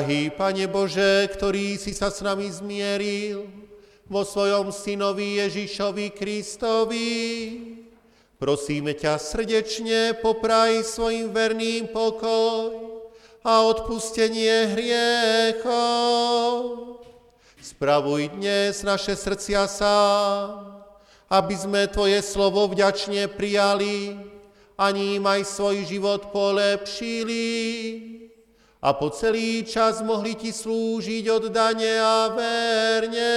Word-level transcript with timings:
Drahý 0.00 0.32
Pane 0.32 0.64
Bože, 0.64 1.28
ktorý 1.28 1.76
si 1.76 1.92
sa 1.92 2.08
s 2.08 2.24
nami 2.24 2.48
zmieril 2.48 3.44
vo 4.08 4.24
svojom 4.24 4.72
synovi 4.72 5.36
Ježišovi 5.44 6.16
Kristovi, 6.16 7.12
prosíme 8.40 8.96
ťa 8.96 9.20
srdečne 9.20 10.16
popraj 10.24 10.88
svojim 10.88 11.28
verným 11.36 11.92
pokoj 11.92 12.80
a 13.44 13.60
odpustenie 13.68 14.72
hriechov. 14.72 16.48
Spravuj 17.60 18.40
dnes 18.40 18.80
naše 18.80 19.12
srdcia 19.12 19.68
sám, 19.68 20.80
aby 21.28 21.52
sme 21.60 21.84
Tvoje 21.92 22.24
slovo 22.24 22.72
vďačne 22.72 23.28
prijali 23.28 24.16
a 24.80 24.88
ním 24.96 25.28
aj 25.28 25.44
svoj 25.44 25.84
život 25.84 26.32
polepšili 26.32 27.44
a 28.80 28.96
po 28.96 29.12
celý 29.12 29.60
čas 29.64 30.00
mohli 30.00 30.34
Ti 30.36 30.52
slúžiť 30.52 31.24
oddane 31.28 32.00
a 32.00 32.32
verne. 32.32 33.36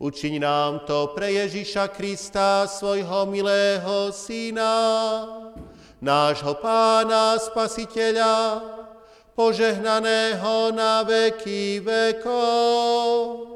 Učiň 0.00 0.40
nám 0.40 0.88
to 0.88 1.12
pre 1.12 1.28
Ježiša 1.28 1.92
Krista, 1.92 2.64
svojho 2.64 3.28
milého 3.28 4.08
Syna, 4.10 4.72
nášho 6.00 6.56
Pána 6.56 7.36
Spasiteľa, 7.36 8.64
požehnaného 9.36 10.72
na 10.72 11.04
veky 11.04 11.84
vekov. 11.84 13.49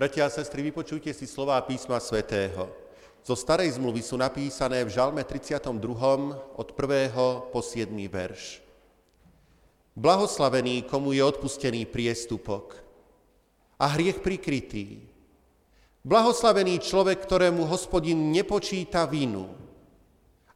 Bratia 0.00 0.24
a 0.24 0.32
sestry, 0.32 0.64
vypočujte 0.64 1.12
si 1.12 1.28
slová 1.28 1.60
písma 1.60 2.00
svätého. 2.00 2.72
Zo 3.20 3.36
starej 3.36 3.76
zmluvy 3.76 4.00
sú 4.00 4.16
napísané 4.16 4.80
v 4.80 4.96
Žalme 4.96 5.20
32. 5.28 5.60
od 6.56 6.68
1. 6.72 7.52
po 7.52 7.60
7. 7.60 7.92
verš. 8.08 8.64
Blahoslavený, 9.92 10.88
komu 10.88 11.12
je 11.12 11.20
odpustený 11.20 11.84
priestupok 11.84 12.80
a 13.76 13.92
hriech 13.92 14.24
prikrytý. 14.24 15.04
Blahoslavený 16.00 16.80
človek, 16.80 17.20
ktorému 17.20 17.68
hospodin 17.68 18.32
nepočíta 18.32 19.04
vinu 19.04 19.52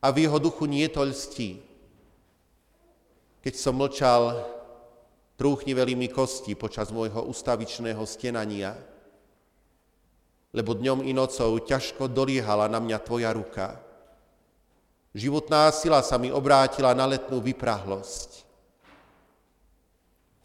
a 0.01 0.09
v 0.09 0.25
jeho 0.25 0.41
duchu 0.41 0.65
nie 0.65 0.89
to 0.89 1.05
lstí. 1.05 1.61
Keď 3.45 3.55
som 3.61 3.77
mlčal, 3.77 4.41
trúchniveli 5.37 5.93
mi 5.93 6.09
kosti 6.09 6.57
počas 6.57 6.89
môjho 6.89 7.29
ustavičného 7.29 8.01
stenania, 8.09 8.94
lebo 10.55 10.79
dňom 10.79 11.03
i 11.03 11.11
nocou 11.11 11.59
ťažko 11.59 12.07
doliehala 12.07 12.71
na 12.71 12.79
mňa 12.79 12.99
tvoja 13.03 13.35
ruka. 13.35 13.75
Životná 15.11 15.67
sila 15.75 15.99
sa 15.99 16.15
mi 16.15 16.31
obrátila 16.31 16.95
na 16.95 17.11
letnú 17.11 17.43
vyprahlosť. 17.43 18.47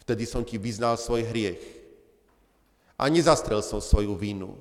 Vtedy 0.02 0.26
som 0.26 0.42
ti 0.42 0.58
vyznal 0.58 0.98
svoj 0.98 1.30
hriech 1.30 1.62
a 2.98 3.06
nezastrel 3.06 3.62
som 3.62 3.78
svoju 3.78 4.18
vinu. 4.18 4.58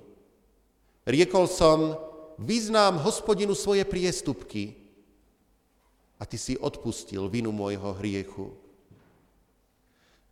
Riekol 1.08 1.48
som, 1.48 1.96
vyznám 2.36 3.00
hospodinu 3.00 3.56
svoje 3.56 3.88
priestupky 3.88 4.76
a 6.20 6.28
ty 6.28 6.36
si 6.36 6.60
odpustil 6.60 7.24
vinu 7.32 7.48
môjho 7.56 7.96
hriechu. 7.96 8.52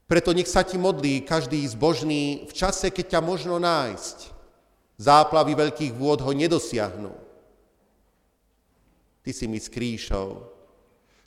Preto 0.04 0.36
nech 0.36 0.46
sa 0.46 0.60
ti 0.60 0.76
modlí 0.76 1.24
každý 1.24 1.64
zbožný 1.66 2.44
v 2.46 2.52
čase, 2.52 2.92
keď 2.92 3.16
ťa 3.16 3.20
možno 3.24 3.56
nájsť 3.56 4.35
Záplavy 4.96 5.52
veľkých 5.52 5.92
vôd 5.92 6.24
ho 6.24 6.32
nedosiahnu. 6.32 7.12
Ty 9.20 9.30
si 9.32 9.44
mi 9.44 9.60
skrýšou. 9.60 10.40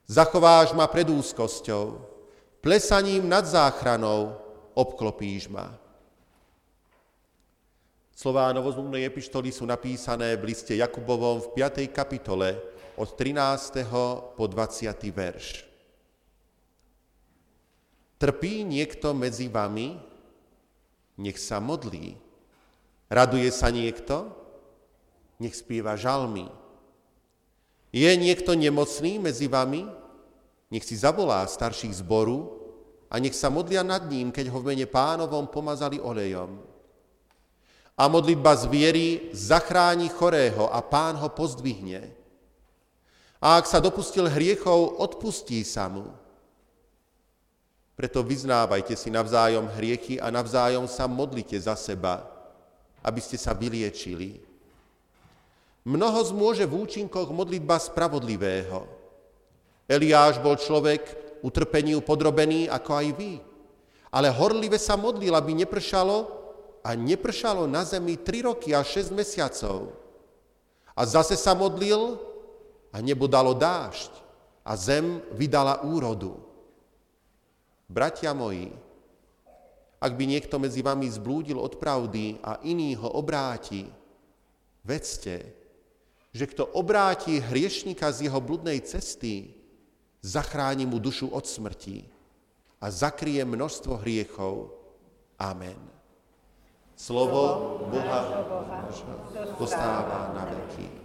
Zachováš 0.09 0.73
ma 0.73 0.89
pred 0.89 1.05
úzkosťou. 1.05 2.01
Plesaním 2.65 3.29
nad 3.29 3.45
záchranou 3.45 4.33
obklopíš 4.73 5.47
ma. 5.53 5.77
Slová 8.19 8.51
novozmluvnej 8.51 9.07
epištoly 9.07 9.47
sú 9.53 9.63
napísané 9.63 10.35
v 10.35 10.51
liste 10.51 10.75
Jakubovom 10.75 11.39
v 11.39 11.47
5. 11.55 11.87
kapitole 11.87 12.57
od 12.99 13.15
13. 13.15 13.87
po 14.35 14.43
20. 14.43 14.91
verš. 15.07 15.63
Trpí 18.19 18.67
niekto 18.67 19.15
medzi 19.15 19.47
vami? 19.47 19.95
Nech 21.15 21.39
sa 21.39 21.63
modlí. 21.63 22.28
Raduje 23.09 23.49
sa 23.49 23.73
niekto? 23.73 24.29
Nech 25.41 25.57
spieva 25.57 25.97
žalmy. 25.97 26.45
Je 27.89 28.09
niekto 28.13 28.53
nemocný 28.53 29.17
medzi 29.17 29.49
vami? 29.49 29.89
Nech 30.69 30.85
si 30.85 30.93
zavolá 30.93 31.41
starších 31.49 32.05
zboru 32.05 32.53
a 33.09 33.17
nech 33.17 33.33
sa 33.33 33.49
modlia 33.49 33.81
nad 33.81 34.05
ním, 34.05 34.29
keď 34.29 34.53
ho 34.53 34.61
v 34.61 34.77
mene 34.77 34.85
pánovom 34.85 35.49
pomazali 35.49 35.97
olejom. 35.97 36.61
A 37.97 38.05
modlitba 38.05 38.53
z 38.53 38.63
viery 38.69 39.07
zachráni 39.33 40.07
chorého 40.13 40.69
a 40.69 40.79
pán 40.85 41.17
ho 41.17 41.33
pozdvihne. 41.33 42.13
A 43.41 43.57
ak 43.57 43.65
sa 43.65 43.81
dopustil 43.81 44.29
hriechov, 44.29 45.01
odpustí 45.01 45.65
sa 45.65 45.89
mu. 45.89 46.13
Preto 47.97 48.23
vyznávajte 48.23 48.95
si 48.95 49.09
navzájom 49.11 49.67
hriechy 49.75 50.21
a 50.21 50.31
navzájom 50.31 50.87
sa 50.87 51.09
modlite 51.09 51.57
za 51.59 51.75
seba, 51.75 52.28
aby 53.03 53.19
ste 53.23 53.39
sa 53.39 53.55
vyliečili. 53.55 54.39
Mnoho 55.87 56.19
zmôže 56.27 56.67
v 56.67 56.85
účinkoch 56.85 57.31
modlitba 57.31 57.79
spravodlivého. 57.79 58.85
Eliáš 59.89 60.37
bol 60.43 60.59
človek 60.59 61.01
utrpeniu 61.41 62.03
podrobený 62.03 62.67
ako 62.69 62.91
aj 62.93 63.07
vy, 63.15 63.33
ale 64.11 64.29
horlive 64.29 64.77
sa 64.77 64.99
modlil, 64.99 65.33
aby 65.33 65.65
nepršalo 65.65 66.39
a 66.83 66.93
nepršalo 66.93 67.65
na 67.65 67.81
zemi 67.87 68.19
3 68.19 68.49
roky 68.49 68.75
a 68.75 68.85
6 68.85 69.15
mesiacov. 69.15 69.95
A 70.93 71.01
zase 71.07 71.39
sa 71.39 71.55
modlil 71.55 72.19
a 72.91 72.99
nebo 72.99 73.29
dalo 73.29 73.55
dážď 73.55 74.11
a 74.65 74.75
zem 74.75 75.23
vydala 75.33 75.81
úrodu. 75.85 76.37
Bratia 77.89 78.35
moji, 78.35 78.69
ak 79.99 80.15
by 80.15 80.23
niekto 80.23 80.55
medzi 80.55 80.79
vami 80.79 81.11
zblúdil 81.11 81.59
od 81.59 81.75
pravdy 81.75 82.39
a 82.39 82.63
iný 82.63 82.95
ho 82.95 83.19
obráti, 83.19 83.83
vedzte, 84.87 85.43
že 86.31 86.45
kto 86.47 86.63
obráti 86.71 87.43
hriešnika 87.43 88.07
z 88.15 88.31
jeho 88.31 88.39
bludnej 88.39 88.79
cesty, 88.79 89.51
zachráni 90.23 90.87
mu 90.87 91.03
dušu 91.03 91.27
od 91.35 91.43
smrti 91.43 92.07
a 92.79 92.87
zakrie 92.87 93.43
množstvo 93.43 93.99
hriechov. 93.99 94.71
Amen. 95.35 95.79
Slovo 96.95 97.79
Boha 97.87 98.19
dostáva 99.55 100.35
na 100.35 100.43
veky. 100.47 100.99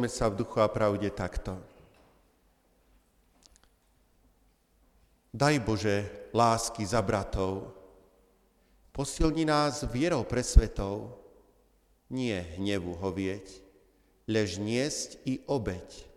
Pomodlíme 0.00 0.16
sa 0.16 0.32
v 0.32 0.40
duchu 0.40 0.64
a 0.64 0.72
pravde 0.72 1.12
takto. 1.12 1.60
Daj 5.28 5.60
Bože 5.60 5.96
lásky 6.32 6.88
za 6.88 7.04
bratov, 7.04 7.68
posilni 8.96 9.44
nás 9.44 9.84
vierou 9.92 10.24
pre 10.24 10.40
svetov, 10.40 11.20
nie 12.08 12.32
hnevu 12.32 12.96
hovieť, 12.96 13.44
lež 14.24 14.56
niesť 14.56 15.20
i 15.28 15.44
obeď, 15.44 16.08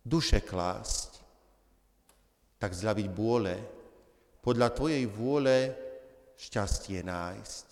duše 0.00 0.40
klásť, 0.40 1.20
tak 2.56 2.72
zľaviť 2.72 3.08
bôle, 3.12 3.60
podľa 4.40 4.72
Tvojej 4.72 5.04
vôle 5.12 5.76
šťastie 6.40 7.04
nájsť. 7.04 7.66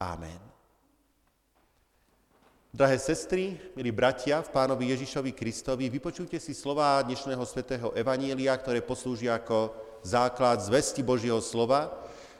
Amen. 0.00 0.51
Drahé 2.72 2.96
sestry, 2.96 3.60
milí 3.76 3.92
bratia 3.92 4.40
v 4.40 4.48
pánovi 4.48 4.96
Ježišovi 4.96 5.36
Kristovi, 5.36 5.92
vypočujte 5.92 6.40
si 6.40 6.56
slova 6.56 7.04
dnešného 7.04 7.44
svätého 7.44 7.92
Evanielia, 7.92 8.56
ktoré 8.56 8.80
poslúžia 8.80 9.36
ako 9.36 9.76
základ 10.00 10.56
zvesti 10.64 11.04
Božieho 11.04 11.36
slova 11.44 11.92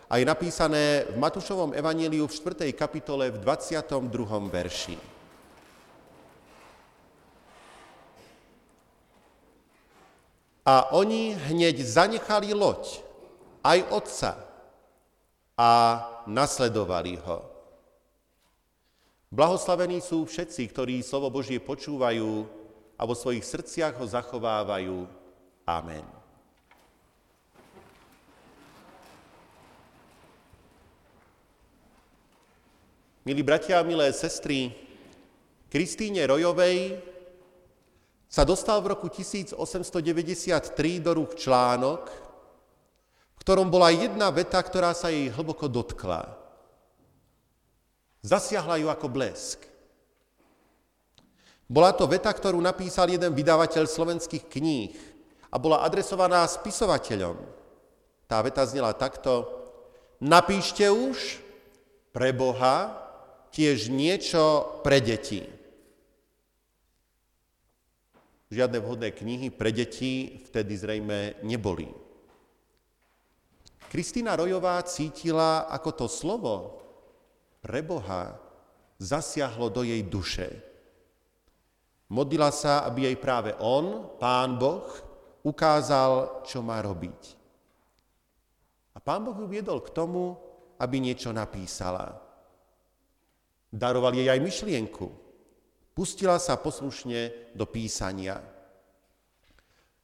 a 0.09 0.17
je 0.17 0.25
napísané 0.25 1.05
v 1.13 1.21
Matúšovom 1.21 1.77
Evanieliu 1.77 2.25
v 2.25 2.33
4. 2.33 2.73
kapitole 2.73 3.29
v 3.29 3.45
22. 3.45 3.93
verši. 4.49 4.97
A 10.65 10.97
oni 10.97 11.37
hneď 11.37 11.77
zanechali 11.85 12.57
loď, 12.57 13.05
aj 13.61 13.79
otca, 13.93 14.31
a 15.61 15.71
nasledovali 16.25 17.21
ho. 17.21 17.52
Blahoslavení 19.33 20.05
sú 20.05 20.29
všetci, 20.29 20.69
ktorí 20.69 21.01
slovo 21.01 21.33
Božie 21.33 21.57
počúvajú 21.57 22.45
a 23.01 23.03
vo 23.09 23.17
svojich 23.17 23.41
srdciach 23.41 23.97
ho 23.97 24.05
zachovávajú. 24.05 25.09
Amen. 25.65 26.05
Milí 33.25 33.41
bratia 33.41 33.81
a 33.81 33.89
milé 33.89 34.13
sestry, 34.13 34.69
Kristýne 35.73 36.29
Rojovej 36.29 37.01
sa 38.29 38.45
dostal 38.45 38.85
v 38.85 38.93
roku 38.93 39.09
1893 39.09 40.77
do 41.01 41.17
rúk 41.17 41.41
článok, 41.41 42.05
v 43.33 43.37
ktorom 43.41 43.73
bola 43.73 43.89
jedna 43.97 44.29
veta, 44.29 44.61
ktorá 44.61 44.93
sa 44.93 45.09
jej 45.09 45.33
hlboko 45.33 45.73
dotkla. 45.73 46.42
Zasiahla 48.23 48.79
ju 48.79 48.87
ako 48.87 49.11
blesk. 49.11 49.67
Bola 51.67 51.91
to 51.91 52.07
veta, 52.07 52.31
ktorú 52.31 52.63
napísal 52.63 53.11
jeden 53.11 53.35
vydavateľ 53.35 53.83
slovenských 53.91 54.47
kníh 54.47 54.95
a 55.51 55.59
bola 55.59 55.83
adresovaná 55.83 56.47
spisovateľom. 56.47 57.35
Tá 58.31 58.39
veta 58.47 58.63
znela 58.63 58.95
takto. 58.95 59.49
Napíšte 60.23 60.87
už 60.87 61.43
pre 62.15 62.31
Boha 62.31 62.95
tiež 63.51 63.91
niečo 63.91 64.79
pre 64.87 65.03
deti. 65.03 65.43
Žiadne 68.53 68.79
vhodné 68.85 69.11
knihy 69.17 69.49
pre 69.51 69.73
deti 69.75 70.45
vtedy 70.47 70.77
zrejme 70.77 71.43
neboli. 71.43 71.89
Kristýna 73.89 74.37
Rojová 74.37 74.79
cítila, 74.85 75.67
ako 75.73 76.05
to 76.05 76.07
slovo 76.07 76.82
pre 77.63 77.81
Boha 77.87 78.35
zasiahlo 78.99 79.71
do 79.71 79.87
jej 79.87 80.03
duše. 80.03 80.51
Modlila 82.13 82.53
sa, 82.53 82.85
aby 82.85 83.09
jej 83.09 83.17
práve 83.17 83.57
on, 83.57 84.13
Pán 84.21 84.61
Boh, 84.61 84.85
ukázal, 85.47 86.45
čo 86.45 86.61
má 86.61 86.83
robiť. 86.85 87.23
A 88.93 88.99
Pán 89.01 89.25
Boh 89.25 89.33
ju 89.33 89.49
viedol 89.49 89.81
k 89.81 89.95
tomu, 89.95 90.37
aby 90.77 91.01
niečo 91.01 91.33
napísala. 91.33 92.21
Daroval 93.73 94.13
jej 94.13 94.29
aj 94.29 94.45
myšlienku. 94.45 95.07
Pustila 95.97 96.37
sa 96.37 96.61
poslušne 96.61 97.53
do 97.57 97.65
písania. 97.65 98.45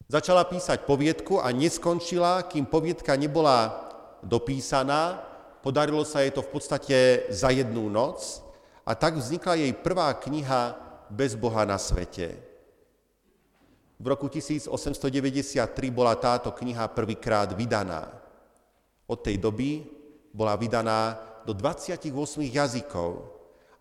Začala 0.09 0.49
písať 0.49 0.88
poviedku 0.88 1.37
a 1.37 1.53
neskončila, 1.53 2.49
kým 2.49 2.64
poviedka 2.64 3.12
nebola 3.12 3.88
dopísaná. 4.25 5.21
Podarilo 5.59 6.07
sa 6.07 6.23
jej 6.23 6.31
to 6.31 6.42
v 6.42 6.51
podstate 6.55 6.97
za 7.35 7.51
jednu 7.51 7.90
noc 7.90 8.42
a 8.87 8.94
tak 8.94 9.18
vznikla 9.18 9.59
jej 9.59 9.73
prvá 9.75 10.14
kniha 10.14 10.77
Bez 11.11 11.35
Boha 11.35 11.64
na 11.64 11.81
svete. 11.81 12.37
V 13.99 14.07
roku 14.07 14.31
1893 14.31 15.11
bola 15.90 16.14
táto 16.14 16.55
kniha 16.55 16.87
prvýkrát 16.87 17.51
vydaná. 17.51 18.07
Od 19.11 19.18
tej 19.18 19.40
doby 19.40 19.83
bola 20.31 20.55
vydaná 20.55 21.18
do 21.42 21.51
28 21.51 22.12
jazykov 22.47 23.27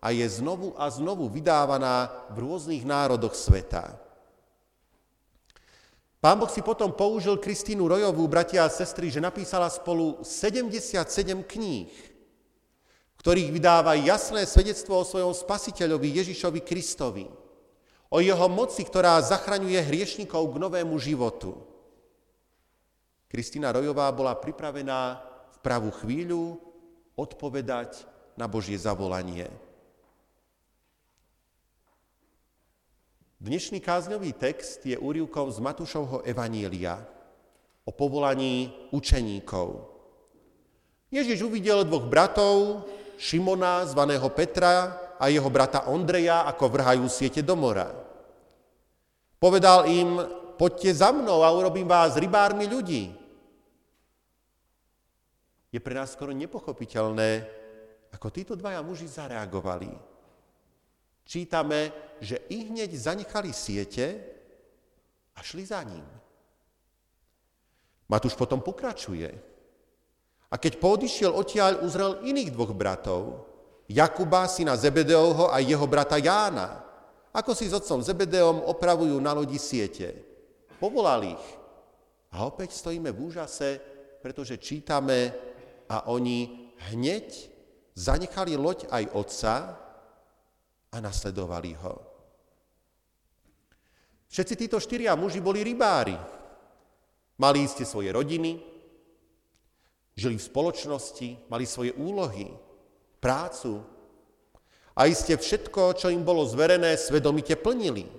a 0.02 0.10
je 0.10 0.26
znovu 0.26 0.74
a 0.74 0.90
znovu 0.90 1.30
vydávaná 1.30 2.10
v 2.34 2.42
rôznych 2.42 2.82
národoch 2.82 3.36
sveta. 3.36 3.94
Pán 6.18 6.34
Boh 6.34 6.50
si 6.50 6.66
potom 6.66 6.90
použil 6.90 7.38
Kristínu 7.38 7.86
Rojovú, 7.86 8.26
bratia 8.26 8.66
a 8.66 8.72
sestry, 8.72 9.06
že 9.06 9.22
napísala 9.22 9.70
spolu 9.70 10.18
77 10.26 10.98
kníh, 11.46 11.94
ktorých 13.22 13.54
vydáva 13.54 13.94
jasné 13.94 14.42
svedectvo 14.42 14.98
o 14.98 15.06
svojom 15.06 15.30
spasiteľovi 15.30 16.18
Ježišovi 16.18 16.60
Kristovi, 16.66 17.30
o 18.10 18.18
jeho 18.18 18.48
moci, 18.50 18.82
ktorá 18.82 19.22
zachraňuje 19.22 19.78
hriešnikov 19.78 20.42
k 20.50 20.56
novému 20.58 20.98
životu. 20.98 21.54
Kristína 23.30 23.70
Rojová 23.70 24.10
bola 24.10 24.34
pripravená 24.34 25.22
v 25.54 25.58
pravú 25.62 25.94
chvíľu 26.02 26.58
odpovedať 27.14 28.08
na 28.34 28.50
Božie 28.50 28.74
zavolanie. 28.74 29.67
Dnešný 33.38 33.78
kázňový 33.78 34.34
text 34.34 34.82
je 34.82 34.98
úrivkom 34.98 35.46
z 35.54 35.62
Matúšovho 35.62 36.26
Evanília 36.26 36.98
o 37.86 37.94
povolaní 37.94 38.74
učeníkov. 38.90 39.86
Ježiš 41.06 41.46
uvidel 41.46 41.86
dvoch 41.86 42.10
bratov, 42.10 42.82
Šimona, 43.14 43.86
zvaného 43.86 44.26
Petra, 44.34 44.98
a 45.18 45.30
jeho 45.30 45.46
brata 45.50 45.86
Ondreja, 45.86 46.46
ako 46.50 46.66
vrhajú 46.66 47.06
siete 47.06 47.42
do 47.42 47.54
mora. 47.58 47.90
Povedal 49.38 49.86
im, 49.86 50.18
poďte 50.58 50.98
za 50.98 51.14
mnou 51.14 51.42
a 51.42 51.50
urobím 51.54 51.86
vás 51.86 52.18
rybármi 52.18 52.66
ľudí. 52.66 53.14
Je 55.70 55.78
pre 55.78 55.94
nás 55.94 56.10
skoro 56.10 56.34
nepochopiteľné, 56.34 57.46
ako 58.14 58.26
títo 58.34 58.58
dvaja 58.58 58.82
muži 58.82 59.06
zareagovali. 59.06 60.07
Čítame, 61.28 61.92
že 62.24 62.40
i 62.48 62.72
hneď 62.72 62.88
zanechali 62.96 63.52
siete 63.52 64.16
a 65.36 65.44
šli 65.44 65.62
za 65.68 65.84
ním. 65.84 66.02
Matúš 68.08 68.32
potom 68.32 68.64
pokračuje. 68.64 69.28
A 70.48 70.54
keď 70.56 70.80
poodišiel 70.80 71.28
odtiaľ, 71.28 71.84
uzrel 71.84 72.24
iných 72.24 72.48
dvoch 72.56 72.72
bratov, 72.72 73.44
Jakuba, 73.88 74.48
syna 74.48 74.76
Zebedeovho 74.80 75.52
a 75.52 75.60
jeho 75.60 75.84
brata 75.84 76.16
Jána, 76.16 76.80
ako 77.32 77.52
si 77.52 77.68
s 77.68 77.76
otcom 77.76 78.00
Zebedeom 78.00 78.64
opravujú 78.64 79.20
na 79.20 79.36
lodi 79.36 79.60
siete. 79.60 80.16
Povolal 80.80 81.36
ich. 81.36 81.44
A 82.32 82.48
opäť 82.48 82.72
stojíme 82.72 83.12
v 83.12 83.28
úžase, 83.28 83.80
pretože 84.24 84.56
čítame 84.56 85.32
a 85.88 86.08
oni 86.08 86.72
hneď 86.92 87.52
zanechali 87.92 88.56
loď 88.56 88.88
aj 88.88 89.04
otca 89.12 89.54
a 90.92 90.96
nasledovali 91.00 91.72
ho. 91.78 91.94
Všetci 94.28 94.54
títo 94.56 94.78
štyria 94.80 95.16
muži 95.16 95.40
boli 95.40 95.64
rybári. 95.64 96.16
Mali 97.38 97.64
iste 97.64 97.86
svoje 97.86 98.10
rodiny, 98.10 98.58
žili 100.18 100.36
v 100.36 100.48
spoločnosti, 100.50 101.46
mali 101.46 101.64
svoje 101.64 101.94
úlohy, 101.94 102.50
prácu 103.22 103.78
a 104.98 105.06
iste 105.06 105.38
všetko, 105.38 105.94
čo 105.94 106.10
im 106.10 106.26
bolo 106.26 106.42
zverené, 106.42 106.98
svedomite 106.98 107.54
plnili. 107.54 108.10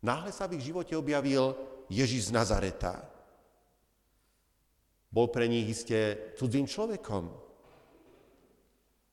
Náhle 0.00 0.32
sa 0.32 0.48
v 0.48 0.56
ich 0.56 0.72
živote 0.72 0.96
objavil 0.96 1.52
Ježiš 1.92 2.32
z 2.32 2.34
Nazareta. 2.34 3.04
Bol 5.12 5.28
pre 5.28 5.44
nich 5.48 5.68
iste 5.68 6.32
cudzím 6.40 6.64
človekom, 6.64 7.28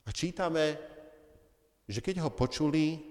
a 0.06 0.10
čítame, 0.14 0.78
že 1.90 2.02
keď 2.02 2.26
ho 2.26 2.30
počuli, 2.30 3.02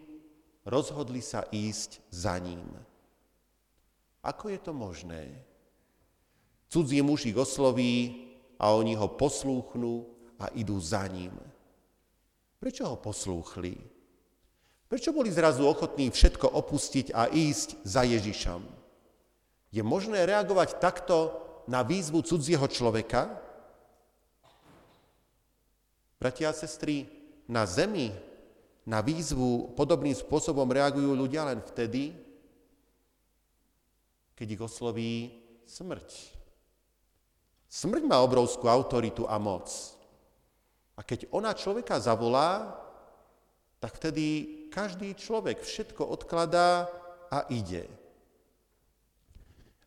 rozhodli 0.66 1.20
sa 1.20 1.46
ísť 1.50 2.00
za 2.10 2.38
ním. 2.38 2.66
Ako 4.24 4.48
je 4.48 4.58
to 4.62 4.72
možné? 4.72 5.30
Cudzí 6.72 7.02
muž 7.04 7.28
ich 7.28 7.36
osloví 7.36 8.24
a 8.56 8.72
oni 8.72 8.96
ho 8.96 9.06
poslúchnú 9.10 10.08
a 10.40 10.48
idú 10.56 10.80
za 10.80 11.04
ním. 11.06 11.34
Prečo 12.58 12.88
ho 12.88 12.96
poslúchli? 12.96 13.76
Prečo 14.88 15.12
boli 15.12 15.28
zrazu 15.28 15.68
ochotní 15.68 16.08
všetko 16.08 16.48
opustiť 16.48 17.12
a 17.12 17.28
ísť 17.28 17.84
za 17.84 18.02
Ježišom? 18.08 18.62
Je 19.74 19.82
možné 19.82 20.24
reagovať 20.24 20.80
takto 20.80 21.34
na 21.68 21.84
výzvu 21.84 22.24
cudzieho 22.24 22.64
človeka? 22.70 23.43
Bratia 26.24 26.48
a 26.48 26.56
sestry, 26.56 27.04
na 27.52 27.68
zemi 27.68 28.08
na 28.88 29.04
výzvu 29.04 29.76
podobným 29.76 30.16
spôsobom 30.16 30.64
reagujú 30.64 31.12
ľudia 31.12 31.44
len 31.44 31.60
vtedy, 31.60 32.16
keď 34.32 34.46
ich 34.48 34.62
osloví 34.64 35.12
smrť. 35.68 36.08
Smrť 37.68 38.02
má 38.08 38.24
obrovskú 38.24 38.72
autoritu 38.72 39.28
a 39.28 39.36
moc. 39.36 39.68
A 40.96 41.04
keď 41.04 41.28
ona 41.28 41.52
človeka 41.52 42.00
zavolá, 42.00 42.72
tak 43.80 44.00
vtedy 44.00 44.24
každý 44.72 45.12
človek 45.12 45.60
všetko 45.60 46.08
odkladá 46.08 46.88
a 47.28 47.44
ide. 47.52 47.84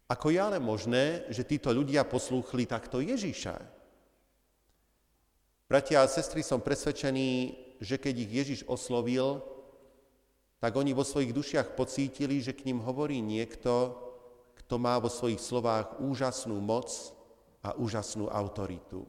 Ako 0.05 0.29
je 0.29 0.37
ale 0.37 0.61
možné, 0.61 1.25
že 1.33 1.47
títo 1.49 1.73
ľudia 1.73 2.05
poslúchli 2.05 2.69
takto 2.69 3.01
Ježíša? 3.01 3.76
Bratia 5.67 5.99
a 5.99 6.07
sestry, 6.07 6.47
som 6.47 6.63
presvedčený, 6.63 7.59
že 7.83 7.99
keď 7.99 8.15
ich 8.23 8.31
Ježiš 8.31 8.59
oslovil, 8.71 9.43
tak 10.63 10.71
oni 10.79 10.95
vo 10.95 11.03
svojich 11.03 11.35
dušiach 11.35 11.75
pocítili, 11.75 12.39
že 12.39 12.55
k 12.55 12.71
ním 12.71 12.79
hovorí 12.79 13.19
niekto, 13.19 13.99
kto 14.63 14.79
má 14.79 14.95
vo 14.95 15.11
svojich 15.11 15.43
slovách 15.43 15.99
úžasnú 15.99 16.55
moc 16.63 16.87
a 17.59 17.75
úžasnú 17.75 18.31
autoritu. 18.31 19.03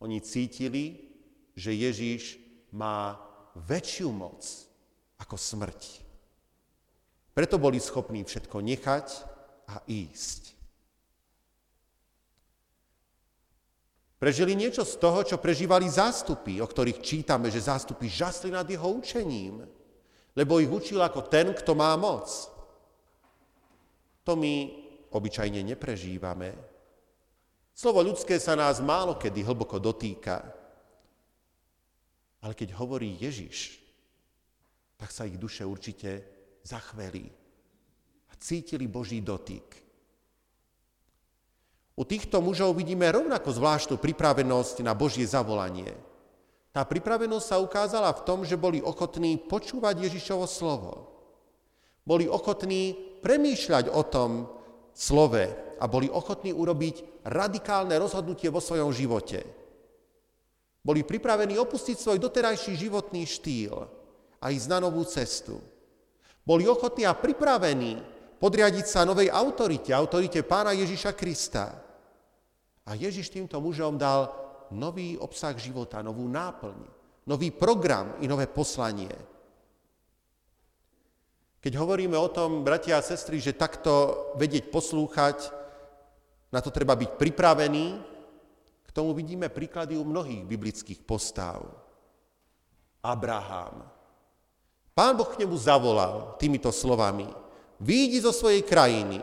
Oni 0.00 0.24
cítili, 0.24 1.12
že 1.52 1.76
Ježiš 1.76 2.40
má 2.72 3.20
väčšiu 3.52 4.10
moc 4.16 4.42
ako 5.20 5.36
smrť. 5.36 6.02
Preto 7.36 7.60
boli 7.60 7.78
schopní 7.84 8.24
všetko 8.24 8.64
nechať 8.64 9.06
a 9.68 9.84
ísť. 9.84 10.56
Prežili 14.24 14.56
niečo 14.56 14.88
z 14.88 14.96
toho, 14.96 15.20
čo 15.20 15.36
prežívali 15.36 15.84
zástupy, 15.84 16.56
o 16.56 16.64
ktorých 16.64 17.04
čítame, 17.04 17.52
že 17.52 17.60
zástupy 17.60 18.08
žasli 18.08 18.48
nad 18.48 18.64
jeho 18.64 18.88
učením, 18.96 19.60
lebo 20.32 20.64
ich 20.64 20.72
učil 20.72 21.04
ako 21.04 21.28
ten, 21.28 21.52
kto 21.52 21.76
má 21.76 21.92
moc. 21.92 22.32
To 24.24 24.32
my 24.32 24.72
obyčajne 25.12 25.60
neprežívame. 25.60 26.56
Slovo 27.76 28.00
ľudské 28.00 28.40
sa 28.40 28.56
nás 28.56 28.80
málo 28.80 29.20
kedy 29.20 29.44
hlboko 29.44 29.76
dotýka. 29.76 30.40
Ale 32.40 32.56
keď 32.56 32.80
hovorí 32.80 33.20
Ježiš, 33.20 33.76
tak 34.96 35.12
sa 35.12 35.28
ich 35.28 35.36
duše 35.36 35.68
určite 35.68 36.24
zachvelí 36.64 37.28
a 38.32 38.40
cítili 38.40 38.88
Boží 38.88 39.20
dotyk. 39.20 39.83
U 41.94 42.02
týchto 42.02 42.42
mužov 42.42 42.74
vidíme 42.74 43.06
rovnako 43.06 43.54
zvláštnu 43.54 44.02
pripravenosť 44.02 44.82
na 44.82 44.98
Božie 44.98 45.22
zavolanie. 45.30 45.94
Tá 46.74 46.82
pripravenosť 46.82 47.46
sa 47.46 47.62
ukázala 47.62 48.10
v 48.10 48.24
tom, 48.26 48.42
že 48.42 48.58
boli 48.58 48.82
ochotní 48.82 49.38
počúvať 49.38 50.10
Ježišovo 50.10 50.42
slovo. 50.50 51.06
Boli 52.02 52.26
ochotní 52.26 52.98
premýšľať 53.22 53.94
o 53.94 54.02
tom 54.02 54.50
slove 54.90 55.46
a 55.78 55.84
boli 55.86 56.10
ochotní 56.10 56.50
urobiť 56.50 57.22
radikálne 57.30 57.94
rozhodnutie 57.94 58.50
vo 58.50 58.58
svojom 58.58 58.90
živote. 58.90 59.46
Boli 60.82 61.06
pripravení 61.06 61.54
opustiť 61.62 61.94
svoj 61.94 62.18
doterajší 62.18 62.74
životný 62.74 63.22
štýl 63.22 63.86
a 64.42 64.46
ísť 64.50 64.66
na 64.66 64.82
novú 64.82 65.06
cestu. 65.06 65.62
Boli 66.42 66.66
ochotní 66.66 67.06
a 67.06 67.14
pripravení 67.14 68.02
podriadiť 68.42 68.84
sa 68.84 69.06
novej 69.06 69.30
autorite, 69.30 69.94
autorite 69.94 70.42
pána 70.42 70.74
Ježiša 70.74 71.14
Krista. 71.14 71.83
A 72.84 72.96
Ježiš 72.96 73.32
týmto 73.32 73.56
mužom 73.60 73.96
dal 73.96 74.28
nový 74.72 75.16
obsah 75.16 75.56
života, 75.56 76.04
novú 76.04 76.28
náplň, 76.28 76.78
nový 77.24 77.48
program 77.48 78.20
i 78.20 78.28
nové 78.28 78.44
poslanie. 78.44 79.12
Keď 81.64 81.72
hovoríme 81.80 82.16
o 82.20 82.28
tom, 82.28 82.60
bratia 82.60 83.00
a 83.00 83.06
sestry, 83.06 83.40
že 83.40 83.56
takto 83.56 84.32
vedieť 84.36 84.68
poslúchať, 84.68 85.48
na 86.52 86.60
to 86.60 86.68
treba 86.68 86.92
byť 86.92 87.16
pripravený, 87.16 88.14
tomu 88.94 89.10
vidíme 89.10 89.50
príklady 89.50 89.98
u 89.98 90.06
mnohých 90.06 90.46
biblických 90.46 91.02
postáv. 91.02 91.66
Abraham. 93.02 93.90
Pán 94.94 95.18
Boh 95.18 95.26
k 95.26 95.42
nemu 95.42 95.58
zavolal 95.58 96.38
týmito 96.38 96.70
slovami. 96.70 97.26
Výjdi 97.82 98.22
zo 98.22 98.30
svojej 98.30 98.62
krajiny, 98.62 99.18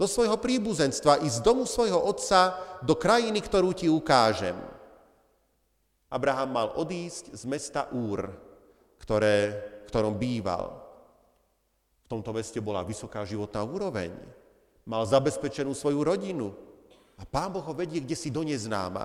zo 0.00 0.08
svojho 0.08 0.40
príbuzenstva 0.40 1.20
i 1.20 1.28
z 1.28 1.44
domu 1.44 1.68
svojho 1.68 2.00
otca 2.00 2.56
do 2.80 2.96
krajiny, 2.96 3.44
ktorú 3.44 3.76
ti 3.76 3.84
ukážem. 3.92 4.56
Abraham 6.08 6.56
mal 6.56 6.68
odísť 6.72 7.36
z 7.36 7.44
mesta 7.44 7.84
Úr, 7.92 8.32
ktoré, 8.96 9.60
ktorom 9.92 10.16
býval. 10.16 10.72
V 12.08 12.16
tomto 12.16 12.32
meste 12.32 12.64
bola 12.64 12.80
vysoká 12.80 13.28
životná 13.28 13.60
úroveň. 13.60 14.08
Mal 14.88 15.04
zabezpečenú 15.04 15.76
svoju 15.76 16.00
rodinu, 16.00 16.48
a 17.20 17.28
pán 17.28 17.52
Boh 17.52 17.60
ho 17.60 17.76
vedie 17.76 18.00
kde 18.00 18.16
si 18.16 18.32
do 18.32 18.40
neznáma. 18.40 19.04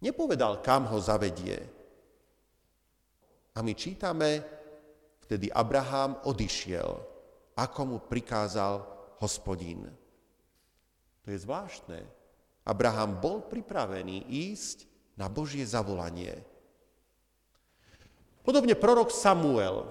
Nepovedal, 0.00 0.64
kam 0.64 0.88
ho 0.88 0.96
zavedie. 0.96 1.60
A 3.52 3.60
my 3.60 3.76
čítame, 3.76 4.40
vtedy 5.20 5.52
Abraham 5.52 6.16
odišiel, 6.24 6.88
ako 7.60 7.80
mu 7.84 7.96
prikázal 8.00 8.97
hospodín. 9.18 9.90
To 11.22 11.28
je 11.30 11.38
zvláštne. 11.38 12.00
Abraham 12.64 13.18
bol 13.18 13.44
pripravený 13.44 14.28
ísť 14.28 14.88
na 15.18 15.26
Božie 15.26 15.64
zavolanie. 15.64 16.40
Podobne 18.46 18.72
prorok 18.78 19.12
Samuel 19.12 19.88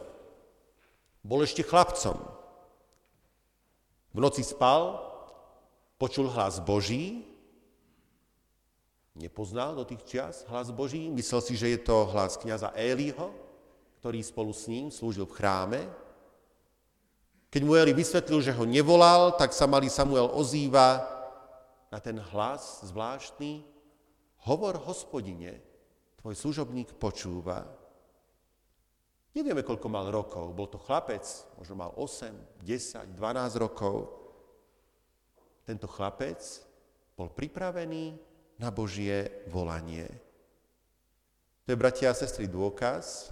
bol 1.22 1.44
ešte 1.44 1.62
chlapcom. 1.62 2.18
V 4.16 4.20
noci 4.24 4.42
spal, 4.42 5.08
Počul 5.98 6.30
hlas 6.30 6.62
Boží, 6.62 7.26
nepoznal 9.18 9.74
do 9.74 9.82
tých 9.82 10.06
čias 10.06 10.46
hlas 10.46 10.70
Boží, 10.70 11.10
myslel 11.10 11.42
si, 11.42 11.54
že 11.58 11.74
je 11.74 11.80
to 11.82 12.06
hlas 12.14 12.38
kniaza 12.38 12.70
Éliho, 12.78 13.34
ktorý 13.98 14.22
spolu 14.22 14.54
s 14.54 14.70
ním 14.70 14.94
slúžil 14.94 15.26
v 15.26 15.34
chráme. 15.34 15.82
Keď 17.48 17.62
mu 17.64 17.80
Eli 17.80 17.96
vysvetlil, 17.96 18.44
že 18.44 18.52
ho 18.52 18.68
nevolal, 18.68 19.36
tak 19.40 19.56
sa 19.56 19.64
malý 19.64 19.88
Samuel 19.88 20.28
ozýva 20.36 21.08
na 21.88 22.04
ten 22.04 22.20
hlas 22.20 22.84
zvláštny, 22.92 23.64
hovor 24.44 24.76
hospodine, 24.84 25.64
tvoj 26.20 26.36
služobník 26.36 27.00
počúva. 27.00 27.64
Nevieme, 29.32 29.64
koľko 29.64 29.88
mal 29.88 30.12
rokov. 30.12 30.52
Bol 30.52 30.68
to 30.68 30.82
chlapec, 30.82 31.24
možno 31.56 31.78
mal 31.78 31.92
8, 31.96 32.66
10, 32.66 33.16
12 33.16 33.64
rokov. 33.64 34.12
Tento 35.64 35.88
chlapec 35.88 36.42
bol 37.16 37.32
pripravený 37.32 38.18
na 38.58 38.74
Božie 38.74 39.46
volanie. 39.48 40.10
To 41.64 41.76
je, 41.76 41.78
bratia 41.78 42.12
a 42.12 42.18
sestry, 42.18 42.50
dôkaz, 42.50 43.30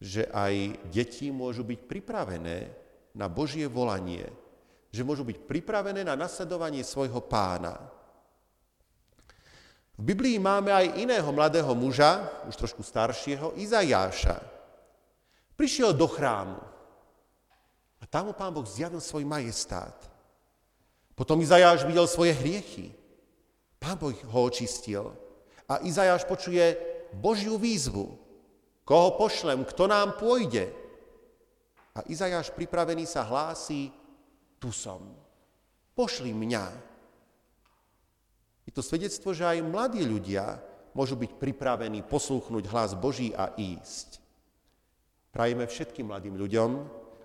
že 0.00 0.24
aj 0.32 0.78
deti 0.88 1.28
môžu 1.28 1.66
byť 1.66 1.80
pripravené 1.84 2.85
na 3.16 3.32
Božie 3.32 3.64
volanie, 3.64 4.28
že 4.92 5.00
môžu 5.00 5.24
byť 5.24 5.48
pripravené 5.48 6.04
na 6.04 6.12
nasledovanie 6.12 6.84
svojho 6.84 7.24
pána. 7.24 7.80
V 9.96 10.04
Biblii 10.04 10.36
máme 10.36 10.68
aj 10.68 11.00
iného 11.00 11.28
mladého 11.32 11.72
muža, 11.72 12.28
už 12.44 12.54
trošku 12.60 12.84
staršieho, 12.84 13.56
Izajáša. 13.56 14.36
Prišiel 15.56 15.96
do 15.96 16.04
chrámu 16.04 16.60
a 17.96 18.04
tam 18.04 18.28
mu 18.28 18.32
pán 18.36 18.52
Boh 18.52 18.68
zjavil 18.68 19.00
svoj 19.00 19.24
majestát. 19.24 19.96
Potom 21.16 21.40
Izajáš 21.40 21.88
videl 21.88 22.04
svoje 22.04 22.36
hriechy. 22.36 22.92
Pán 23.80 23.96
Boh 23.96 24.12
ho 24.12 24.40
očistil. 24.44 25.16
A 25.64 25.80
Izajáš 25.80 26.28
počuje 26.28 26.76
Božiu 27.16 27.56
výzvu. 27.56 28.20
Koho 28.84 29.16
pošlem, 29.16 29.64
kto 29.64 29.88
nám 29.88 30.20
pôjde? 30.20 30.68
A 31.96 32.04
Izajáš 32.04 32.52
pripravený 32.52 33.08
sa 33.08 33.24
hlási, 33.24 33.88
tu 34.60 34.68
som. 34.68 35.00
Pošli 35.96 36.36
mňa. 36.36 36.64
Je 38.68 38.72
to 38.76 38.84
svedectvo, 38.84 39.32
že 39.32 39.48
aj 39.48 39.64
mladí 39.64 40.04
ľudia 40.04 40.60
môžu 40.92 41.16
byť 41.16 41.40
pripravení 41.40 42.04
poslúchnuť 42.04 42.64
hlas 42.68 42.92
Boží 42.92 43.32
a 43.32 43.56
ísť. 43.56 44.20
Prajeme 45.32 45.64
všetkým 45.64 46.12
mladým 46.12 46.36
ľuďom, 46.36 46.70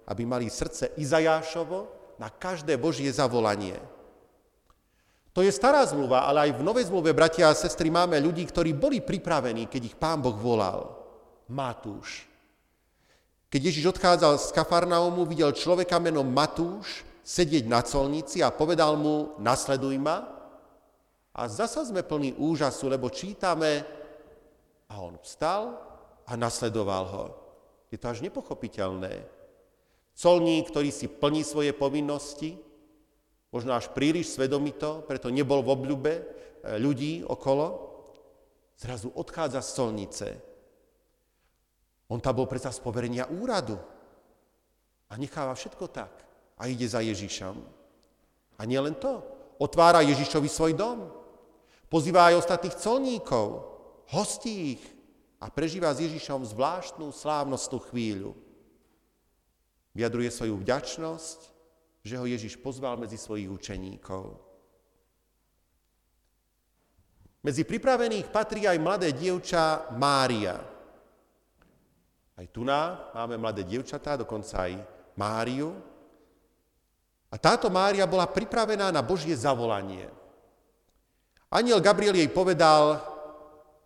aby 0.07 0.23
mali 0.23 0.47
srdce 0.47 0.95
Izajášovo, 0.95 1.99
na 2.21 2.29
každé 2.29 2.77
Božie 2.77 3.09
zavolanie. 3.09 3.81
To 5.33 5.41
je 5.41 5.49
stará 5.49 5.81
zmluva, 5.89 6.27
ale 6.29 6.51
aj 6.51 6.61
v 6.61 6.65
Novej 6.67 6.85
zmluve, 6.91 7.17
bratia 7.17 7.49
a 7.49 7.57
sestry, 7.57 7.89
máme 7.89 8.19
ľudí, 8.21 8.45
ktorí 8.45 8.77
boli 8.77 9.01
pripravení, 9.01 9.65
keď 9.65 9.81
ich 9.89 9.95
Pán 9.97 10.21
Boh 10.21 10.35
volal. 10.35 10.91
Matúš. 11.49 12.30
Keď 13.51 13.61
Ježiš 13.67 13.91
odchádzal 13.91 14.39
z 14.39 14.55
Kafarnaumu, 14.55 15.27
videl 15.27 15.51
človeka 15.51 15.99
menom 15.99 16.23
Matúš 16.23 17.03
sedieť 17.19 17.67
na 17.67 17.83
colnici 17.83 18.39
a 18.39 18.47
povedal 18.47 18.95
mu, 18.95 19.35
nasleduj 19.43 19.99
ma. 19.99 20.23
A 21.35 21.51
zasa 21.51 21.83
sme 21.83 21.99
plní 21.99 22.39
úžasu, 22.39 22.87
lebo 22.87 23.11
čítame, 23.11 23.83
a 24.87 25.03
on 25.03 25.19
vstal 25.19 25.75
a 26.27 26.35
nasledoval 26.39 27.05
ho. 27.11 27.25
Je 27.91 27.99
to 27.99 28.07
až 28.07 28.23
nepochopiteľné. 28.23 29.19
Colník, 30.15 30.71
ktorý 30.71 30.87
si 30.87 31.11
plní 31.11 31.43
svoje 31.43 31.75
povinnosti, 31.75 32.55
možno 33.51 33.75
až 33.75 33.91
príliš 33.91 34.31
svedomito, 34.31 35.03
preto 35.03 35.27
nebol 35.27 35.59
v 35.59 35.71
obľube 35.75 36.13
eh, 36.15 36.23
ľudí 36.79 37.27
okolo, 37.27 37.91
zrazu 38.79 39.11
odchádza 39.11 39.59
z 39.59 39.71
colnice. 39.75 40.27
On 42.11 42.19
tam 42.19 42.43
bol 42.43 42.47
predsa 42.51 42.75
z 42.75 42.83
poverenia 42.83 43.23
úradu 43.31 43.79
a 45.07 45.15
necháva 45.15 45.55
všetko 45.55 45.87
tak 45.87 46.11
a 46.59 46.67
ide 46.67 46.83
za 46.83 46.99
Ježišom. 46.99 47.55
A 48.59 48.61
nie 48.67 48.75
len 48.75 48.99
to, 48.99 49.23
otvára 49.55 50.03
Ježišovi 50.03 50.51
svoj 50.51 50.75
dom, 50.75 51.07
pozýva 51.87 52.27
aj 52.27 52.43
ostatných 52.43 52.75
colníkov, 52.75 53.63
hostí 54.11 54.75
ich 54.75 54.83
a 55.39 55.47
prežíva 55.47 55.95
s 55.95 56.03
Ježišom 56.03 56.43
zvláštnu 56.51 57.15
slávnostnú 57.15 57.79
chvíľu. 57.87 58.35
Vyjadruje 59.95 60.29
svoju 60.35 60.55
vďačnosť, 60.59 61.39
že 62.03 62.19
ho 62.19 62.25
Ježiš 62.27 62.59
pozval 62.59 62.99
medzi 62.99 63.15
svojich 63.15 63.47
učeníkov. 63.47 64.35
Medzi 67.41 67.63
pripravených 67.65 68.29
patrí 68.29 68.67
aj 68.67 68.77
mladé 68.77 69.09
dievča 69.15 69.89
Mária. 69.97 70.70
Aj 72.37 72.47
tu 72.47 72.63
máme 72.63 73.35
mladé 73.37 73.61
dievčatá, 73.67 74.15
dokonca 74.15 74.67
aj 74.67 74.79
Máriu. 75.13 75.75
A 77.31 77.35
táto 77.39 77.71
Mária 77.71 78.03
bola 78.07 78.27
pripravená 78.27 78.91
na 78.91 78.99
Božie 78.99 79.35
zavolanie. 79.35 80.09
Aniel 81.51 81.83
Gabriel 81.83 82.15
jej 82.15 82.31
povedal, 82.31 82.99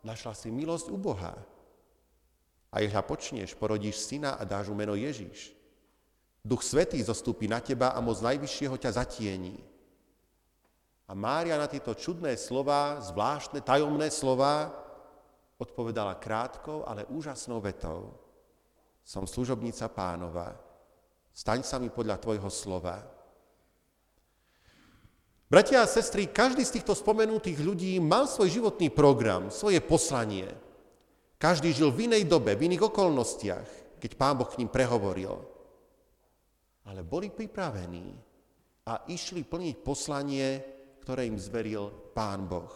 našla 0.06 0.38
si 0.38 0.54
milosť 0.54 0.90
u 0.94 0.98
Boha. 0.98 1.34
A 2.70 2.82
jej 2.82 2.92
počneš, 3.02 3.58
porodíš 3.58 4.02
syna 4.06 4.38
a 4.38 4.44
dáš 4.46 4.70
mu 4.70 4.78
meno 4.78 4.94
Ježíš. 4.94 5.56
Duch 6.46 6.62
Svetý 6.62 7.02
zostúpi 7.02 7.50
na 7.50 7.58
teba 7.58 7.98
a 7.98 8.00
moc 8.04 8.22
Najvyššieho 8.22 8.78
ťa 8.78 9.02
zatiení. 9.02 9.58
A 11.10 11.14
Mária 11.18 11.58
na 11.58 11.66
tieto 11.66 11.94
čudné 11.98 12.38
slova, 12.38 13.02
zvláštne, 13.02 13.62
tajomné 13.62 14.10
slova, 14.10 14.74
odpovedala 15.58 16.18
krátkou, 16.18 16.86
ale 16.86 17.06
úžasnou 17.10 17.62
vetou. 17.62 18.25
Som 19.06 19.30
služobnica 19.30 19.86
pánova, 19.94 20.58
staň 21.30 21.62
sa 21.62 21.78
mi 21.78 21.94
podľa 21.94 22.18
tvojho 22.18 22.50
slova. 22.50 23.06
Bratia 25.46 25.86
a 25.86 25.88
sestry, 25.88 26.26
každý 26.26 26.66
z 26.66 26.82
týchto 26.82 26.98
spomenutých 26.98 27.62
ľudí 27.62 28.02
mal 28.02 28.26
svoj 28.26 28.50
životný 28.50 28.90
program, 28.90 29.54
svoje 29.54 29.78
poslanie. 29.78 30.50
Každý 31.38 31.70
žil 31.70 31.94
v 31.94 32.10
inej 32.10 32.26
dobe, 32.26 32.58
v 32.58 32.66
iných 32.66 32.90
okolnostiach, 32.90 34.02
keď 34.02 34.12
pán 34.18 34.42
Boh 34.42 34.50
k 34.50 34.58
ním 34.58 34.74
prehovoril. 34.74 35.38
Ale 36.90 37.06
boli 37.06 37.30
pripravení 37.30 38.10
a 38.90 39.06
išli 39.06 39.46
plniť 39.46 39.76
poslanie, 39.86 40.48
ktoré 41.06 41.30
im 41.30 41.38
zveril 41.38 41.94
Pán 42.18 42.50
Boh. 42.50 42.74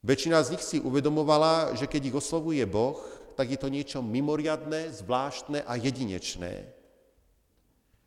Väčšina 0.00 0.40
z 0.40 0.56
nich 0.56 0.64
si 0.64 0.78
uvedomovala, 0.80 1.76
že 1.76 1.84
keď 1.84 2.08
ich 2.08 2.16
oslovuje 2.16 2.64
Boh, 2.64 2.96
tak 3.36 3.52
je 3.52 3.60
to 3.60 3.68
niečo 3.68 4.00
mimoriadné, 4.00 4.88
zvláštne 4.96 5.60
a 5.60 5.76
jedinečné. 5.76 6.72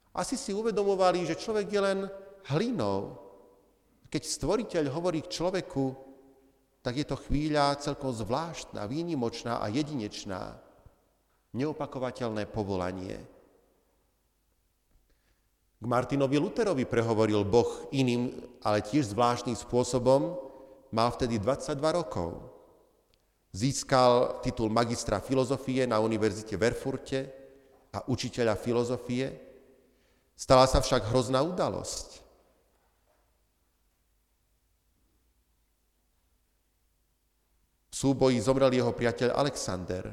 Asi 0.10 0.36
si 0.36 0.52
uvedomovali, 0.58 1.30
že 1.30 1.38
človek 1.38 1.70
je 1.70 1.82
len 1.82 2.00
hlinou. 2.50 3.14
Keď 4.10 4.24
stvoriteľ 4.26 4.84
hovorí 4.90 5.22
k 5.22 5.30
človeku, 5.30 6.10
tak 6.82 6.98
je 6.98 7.06
to 7.06 7.22
chvíľa 7.30 7.78
celkom 7.78 8.10
zvláštna, 8.10 8.90
výnimočná 8.90 9.62
a 9.62 9.70
jedinečná, 9.70 10.58
neopakovateľné 11.54 12.50
povolanie. 12.50 13.22
K 15.80 15.86
Martinovi 15.86 16.42
Luterovi 16.42 16.84
prehovoril 16.84 17.46
Boh 17.46 17.88
iným, 17.96 18.34
ale 18.66 18.84
tiež 18.84 19.14
zvláštnym 19.14 19.56
spôsobom. 19.56 20.36
Mal 20.90 21.14
vtedy 21.14 21.38
22 21.38 21.78
rokov. 21.94 22.49
Získal 23.50 24.46
titul 24.46 24.70
magistra 24.70 25.18
filozofie 25.18 25.90
na 25.90 25.98
univerzite 25.98 26.54
v 26.54 26.70
Erfurte 26.70 27.20
a 27.90 28.06
učiteľa 28.06 28.54
filozofie. 28.54 29.26
Stala 30.38 30.70
sa 30.70 30.78
však 30.86 31.10
hrozná 31.10 31.42
udalosť. 31.42 32.22
V 37.90 37.94
súboji 37.98 38.38
zomrel 38.38 38.70
jeho 38.78 38.94
priateľ 38.94 39.34
Alexander. 39.34 40.06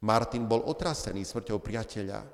Martin 0.00 0.48
bol 0.48 0.64
otrasený 0.64 1.28
smrťou 1.28 1.60
priateľa. 1.60 2.24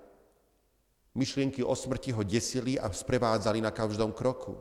Myšlienky 1.15 1.63
o 1.63 1.75
smrti 1.75 2.15
ho 2.15 2.23
desili 2.23 2.79
a 2.79 2.87
sprevádzali 2.87 3.59
na 3.59 3.75
každom 3.75 4.15
kroku. 4.15 4.59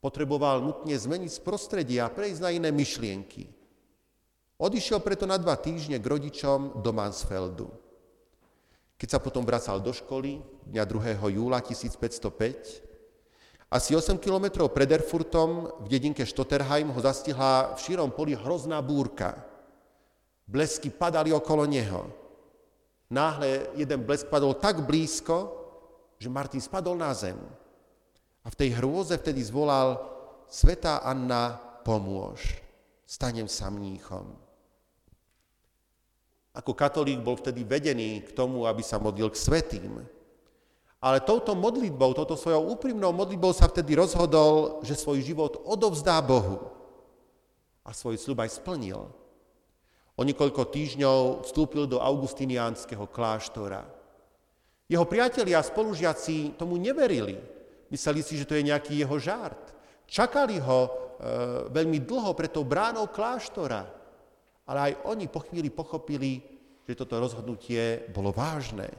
Potreboval 0.00 0.64
nutne 0.64 0.96
zmeniť 0.96 1.44
prostredie 1.44 2.00
a 2.00 2.12
prejsť 2.12 2.40
na 2.40 2.50
iné 2.52 2.68
myšlienky. 2.72 3.55
Odišiel 4.56 5.04
preto 5.04 5.28
na 5.28 5.36
dva 5.36 5.52
týždne 5.52 6.00
k 6.00 6.06
rodičom 6.08 6.80
do 6.80 6.88
Mansfeldu. 6.88 7.68
Keď 8.96 9.08
sa 9.12 9.20
potom 9.20 9.44
vracal 9.44 9.84
do 9.84 9.92
školy 9.92 10.40
dňa 10.72 10.84
2. 10.88 11.20
júla 11.36 11.60
1505, 11.60 13.68
asi 13.68 13.92
8 13.92 14.16
kilometrov 14.16 14.72
pred 14.72 14.88
Erfurtom 14.88 15.68
v 15.84 15.86
dedinke 15.92 16.24
Stotterheim 16.24 16.88
ho 16.88 17.00
zastihla 17.04 17.76
v 17.76 17.78
šírom 17.84 18.08
poli 18.08 18.32
hrozná 18.32 18.80
búrka. 18.80 19.44
Blesky 20.48 20.88
padali 20.88 21.36
okolo 21.36 21.68
neho. 21.68 22.08
Náhle 23.12 23.76
jeden 23.76 24.08
blesk 24.08 24.32
padol 24.32 24.56
tak 24.56 24.88
blízko, 24.88 25.52
že 26.16 26.32
Martin 26.32 26.64
spadol 26.64 26.96
na 26.96 27.12
zem. 27.12 27.36
A 28.40 28.48
v 28.48 28.56
tej 28.56 28.80
hrôze 28.80 29.20
vtedy 29.20 29.44
zvolal 29.44 30.00
Svetá 30.48 31.04
Anna, 31.04 31.60
pomôž, 31.84 32.56
stanem 33.04 33.50
sa 33.50 33.68
mníchom. 33.68 34.45
Ako 36.56 36.72
katolík 36.72 37.20
bol 37.20 37.36
vtedy 37.36 37.68
vedený 37.68 38.24
k 38.24 38.32
tomu, 38.32 38.64
aby 38.64 38.80
sa 38.80 38.96
modlil 38.96 39.28
k 39.28 39.36
svetým. 39.36 40.00
Ale 41.04 41.20
touto 41.20 41.52
modlitbou, 41.52 42.16
touto 42.16 42.32
svojou 42.32 42.72
úprimnou 42.72 43.12
modlitbou 43.12 43.52
sa 43.52 43.68
vtedy 43.68 43.92
rozhodol, 43.92 44.80
že 44.80 44.96
svoj 44.96 45.20
život 45.20 45.60
odovzdá 45.68 46.16
Bohu. 46.24 46.72
A 47.84 47.92
svoj 47.92 48.16
sľub 48.16 48.40
aj 48.40 48.56
splnil. 48.56 49.04
O 50.16 50.22
niekoľko 50.24 50.72
týždňov 50.72 51.44
vstúpil 51.44 51.84
do 51.84 52.00
augustiniánskeho 52.00 53.04
kláštora. 53.04 53.84
Jeho 54.88 55.04
priatelia 55.04 55.60
a 55.60 55.66
spolužiaci 55.66 56.56
tomu 56.56 56.80
neverili. 56.80 57.36
Mysleli 57.92 58.24
si, 58.24 58.40
že 58.40 58.48
to 58.48 58.56
je 58.56 58.64
nejaký 58.64 58.96
jeho 58.96 59.20
žart. 59.20 59.76
Čakali 60.08 60.56
ho 60.62 60.80
e, 60.86 60.90
veľmi 61.68 62.00
dlho 62.02 62.32
pred 62.32 62.50
tou 62.50 62.64
bránou 62.64 63.10
kláštora. 63.10 63.95
Ale 64.66 64.92
aj 64.92 64.92
oni 65.06 65.30
po 65.30 65.40
chvíli 65.46 65.70
pochopili, 65.70 66.42
že 66.86 66.98
toto 66.98 67.18
rozhodnutie 67.18 68.06
bolo 68.10 68.34
vážne. 68.34 68.90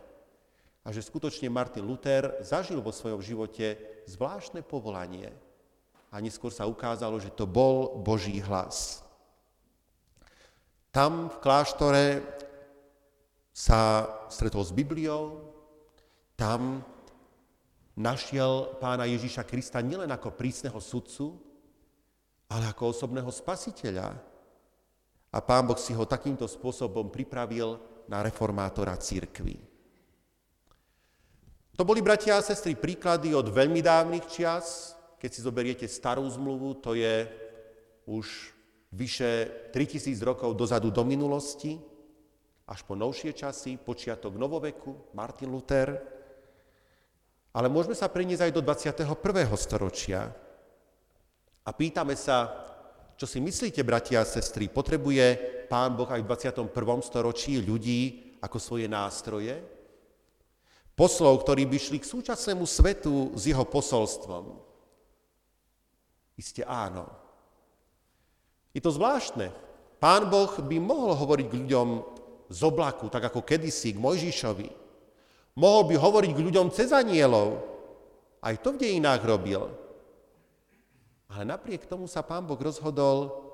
A 0.88 0.96
že 0.96 1.04
skutočne 1.04 1.52
Martin 1.52 1.84
Luther 1.84 2.40
zažil 2.40 2.80
vo 2.80 2.96
svojom 2.96 3.20
živote 3.20 3.76
zvláštne 4.08 4.64
povolanie. 4.64 5.36
A 6.08 6.24
neskôr 6.24 6.48
sa 6.48 6.64
ukázalo, 6.64 7.20
že 7.20 7.28
to 7.28 7.44
bol 7.44 8.00
Boží 8.00 8.40
hlas. 8.40 9.04
Tam 10.96 11.28
v 11.28 11.38
kláštore 11.44 12.24
sa 13.52 14.08
stretol 14.32 14.64
s 14.64 14.72
Bibliou, 14.72 15.52
tam 16.40 16.86
našiel 17.98 18.78
pána 18.78 19.10
Ježíša 19.10 19.44
Krista 19.44 19.82
nielen 19.82 20.08
ako 20.14 20.38
prísneho 20.38 20.78
sudcu, 20.78 21.36
ale 22.48 22.70
ako 22.70 22.94
osobného 22.94 23.28
spasiteľa. 23.34 24.37
A 25.38 25.40
pán 25.46 25.70
Boh 25.70 25.78
si 25.78 25.94
ho 25.94 26.02
takýmto 26.10 26.50
spôsobom 26.50 27.14
pripravil 27.14 27.78
na 28.10 28.26
reformátora 28.26 28.98
církvy. 28.98 29.62
To 31.78 31.86
boli, 31.86 32.02
bratia 32.02 32.42
a 32.42 32.42
sestry, 32.42 32.74
príklady 32.74 33.38
od 33.38 33.54
veľmi 33.54 33.86
dávnych 33.86 34.26
čias. 34.26 34.98
Keď 35.22 35.30
si 35.30 35.46
zoberiete 35.46 35.86
starú 35.86 36.26
zmluvu, 36.26 36.82
to 36.82 36.98
je 36.98 37.30
už 38.10 38.26
vyše 38.90 39.70
3000 39.70 40.18
rokov 40.26 40.58
dozadu 40.58 40.90
do 40.90 41.06
minulosti, 41.06 41.78
až 42.66 42.82
po 42.82 42.98
novšie 42.98 43.38
časy, 43.38 43.78
počiatok 43.78 44.34
novoveku, 44.42 45.14
Martin 45.14 45.54
Luther. 45.54 46.02
Ale 47.54 47.70
môžeme 47.70 47.94
sa 47.94 48.10
preniesť 48.10 48.50
aj 48.50 48.56
do 48.58 48.62
21. 48.66 49.06
storočia. 49.54 50.34
A 51.62 51.70
pýtame 51.70 52.18
sa, 52.18 52.58
čo 53.18 53.26
si 53.26 53.42
myslíte, 53.42 53.82
bratia 53.82 54.22
a 54.22 54.30
sestry, 54.30 54.70
potrebuje 54.70 55.58
Pán 55.66 55.98
Boh 55.98 56.06
aj 56.06 56.22
v 56.22 56.30
21. 56.30 56.70
storočí 57.02 57.58
ľudí 57.58 58.38
ako 58.46 58.62
svoje 58.62 58.86
nástroje? 58.86 59.58
Poslov, 60.94 61.42
ktorí 61.42 61.66
by 61.66 61.78
šli 61.82 61.98
k 61.98 62.10
súčasnému 62.10 62.66
svetu 62.70 63.34
s 63.34 63.50
jeho 63.50 63.66
posolstvom? 63.66 64.62
Isté 66.38 66.62
áno. 66.62 67.10
Je 68.70 68.82
to 68.82 68.94
zvláštne. 68.94 69.50
Pán 69.98 70.30
Boh 70.30 70.54
by 70.54 70.78
mohol 70.78 71.18
hovoriť 71.18 71.46
k 71.50 71.58
ľuďom 71.66 71.88
z 72.54 72.60
oblaku, 72.62 73.10
tak 73.10 73.34
ako 73.34 73.42
kedysi 73.42 73.98
k 73.98 74.02
Mojžišovi. 74.02 74.70
Mohol 75.58 75.82
by 75.90 75.96
hovoriť 75.98 76.32
k 76.38 76.44
ľuďom 76.46 76.70
cez 76.70 76.94
anielov. 76.94 77.66
Aj 78.46 78.54
to 78.62 78.78
v 78.78 78.82
dejinách 78.86 79.26
robil. 79.26 79.87
Ale 81.28 81.44
napriek 81.44 81.84
tomu 81.90 82.08
sa 82.08 82.24
pán 82.24 82.48
Boh 82.48 82.60
rozhodol, 82.60 83.48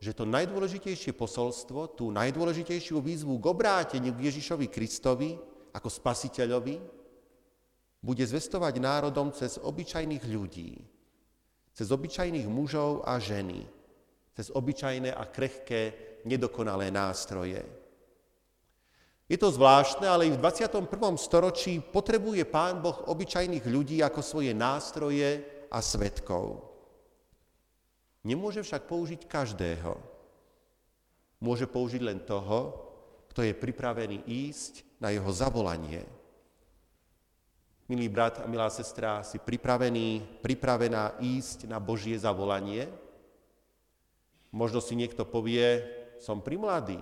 že 0.00 0.16
to 0.16 0.24
najdôležitejšie 0.24 1.12
posolstvo, 1.12 1.94
tú 1.94 2.08
najdôležitejšiu 2.10 2.98
výzvu 3.04 3.36
k 3.36 3.44
obráteniu 3.52 4.16
k 4.16 4.32
Ježišovi 4.32 4.66
Kristovi 4.66 5.36
ako 5.76 5.88
spasiteľovi, 5.92 6.80
bude 8.00 8.24
zvestovať 8.24 8.80
národom 8.80 9.28
cez 9.30 9.60
obyčajných 9.60 10.24
ľudí, 10.24 10.80
cez 11.76 11.86
obyčajných 11.92 12.48
mužov 12.48 13.04
a 13.04 13.20
ženy, 13.20 13.68
cez 14.32 14.48
obyčajné 14.48 15.12
a 15.12 15.28
krehké, 15.28 15.82
nedokonalé 16.24 16.88
nástroje. 16.88 17.60
Je 19.30 19.38
to 19.38 19.52
zvláštne, 19.52 20.08
ale 20.08 20.26
i 20.26 20.34
v 20.34 20.42
21. 20.42 20.90
storočí 21.14 21.78
potrebuje 21.78 22.48
Pán 22.50 22.82
Boh 22.82 23.04
obyčajných 23.06 23.62
ľudí 23.68 24.02
ako 24.02 24.24
svoje 24.24 24.50
nástroje 24.56 25.44
a 25.70 25.78
svetkov. 25.78 26.69
Nemôže 28.26 28.60
však 28.60 28.84
použiť 28.84 29.24
každého. 29.24 29.96
Môže 31.40 31.64
použiť 31.64 32.02
len 32.04 32.20
toho, 32.20 32.76
kto 33.32 33.46
je 33.46 33.54
pripravený 33.56 34.28
ísť 34.28 34.84
na 35.00 35.08
jeho 35.14 35.30
zavolanie. 35.32 36.04
Milý 37.88 38.06
brat 38.12 38.44
a 38.44 38.46
milá 38.46 38.68
sestra, 38.68 39.24
si 39.24 39.40
pripravený, 39.40 40.40
pripravená 40.44 41.18
ísť 41.18 41.66
na 41.66 41.80
Božie 41.80 42.14
zavolanie? 42.20 42.86
Možno 44.52 44.84
si 44.84 44.94
niekto 44.94 45.24
povie, 45.24 45.82
som 46.20 46.44
primladý, 46.44 47.00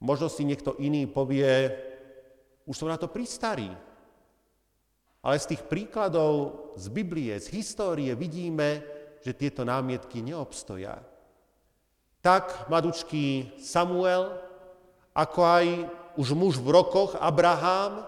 Možno 0.00 0.28
si 0.28 0.44
niekto 0.44 0.76
iný 0.76 1.08
povie, 1.08 1.72
už 2.68 2.76
som 2.76 2.92
na 2.92 3.00
to 3.00 3.08
pristarý. 3.08 3.72
Ale 5.24 5.36
z 5.40 5.56
tých 5.56 5.62
príkladov 5.66 6.54
z 6.76 6.86
Biblie, 6.92 7.32
z 7.40 7.50
histórie 7.56 8.12
vidíme, 8.12 8.84
že 9.26 9.34
tieto 9.34 9.66
námietky 9.66 10.22
neobstoja. 10.22 11.02
Tak 12.22 12.70
madučký 12.70 13.58
Samuel, 13.58 14.30
ako 15.10 15.40
aj 15.42 15.66
už 16.14 16.30
muž 16.38 16.62
v 16.62 16.70
rokoch 16.70 17.18
Abraham, 17.18 18.06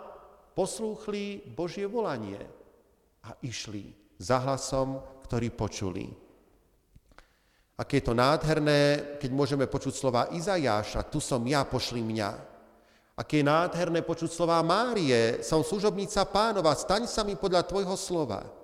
poslúchli 0.54 1.42
Božie 1.42 1.90
volanie 1.90 2.38
a 3.26 3.35
išli 3.42 3.90
za 4.14 4.38
hlasom, 4.38 5.02
ktorý 5.26 5.50
počuli. 5.50 6.07
Aké 7.78 7.98
je 7.98 8.11
to 8.11 8.14
nádherné, 8.14 9.18
keď 9.18 9.31
môžeme 9.35 9.66
počuť 9.66 9.94
slova 9.94 10.31
Izajáša, 10.31 11.11
tu 11.11 11.18
som 11.18 11.42
ja, 11.46 11.66
pošli 11.66 11.98
mňa. 11.98 12.31
Aké 13.18 13.42
je 13.42 13.46
nádherné 13.46 14.07
počuť 14.07 14.31
slova 14.31 14.62
Márie, 14.62 15.42
som 15.42 15.66
služobníca 15.66 16.22
pánova, 16.31 16.78
staň 16.78 17.11
sa 17.11 17.26
mi 17.26 17.35
podľa 17.35 17.66
tvojho 17.66 17.94
slova. 17.98 18.57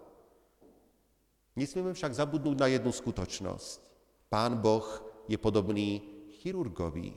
Nesmieme 1.55 1.95
však 1.95 2.19
zabudnúť 2.19 2.57
na 2.59 2.67
jednu 2.67 2.91
skutočnosť. 2.91 3.79
Pán 4.27 4.59
Boh 4.59 4.87
je 5.31 5.39
podobný 5.39 6.03
chirurgovi. 6.43 7.15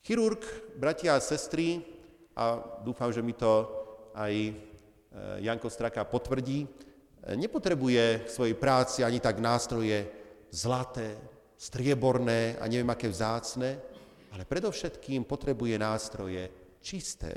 Chirurg, 0.00 0.40
bratia 0.80 1.14
a 1.14 1.20
sestry, 1.20 1.84
a 2.32 2.56
dúfam, 2.80 3.12
že 3.12 3.20
mi 3.20 3.36
to 3.36 3.68
aj 4.16 4.32
e, 4.32 4.52
Janko 5.44 5.68
Straka 5.68 6.08
potvrdí, 6.08 6.64
e, 6.64 6.68
nepotrebuje 7.36 8.24
v 8.24 8.30
svojej 8.30 8.56
práci 8.56 9.04
ani 9.04 9.20
tak 9.20 9.36
nástroje 9.42 10.08
zlaté, 10.48 11.18
strieborné 11.58 12.56
a 12.56 12.64
neviem 12.70 12.88
aké 12.88 13.10
vzácne, 13.10 13.76
ale 14.32 14.48
predovšetkým 14.48 15.28
potrebuje 15.28 15.76
nástroje 15.76 16.48
čisté. 16.80 17.34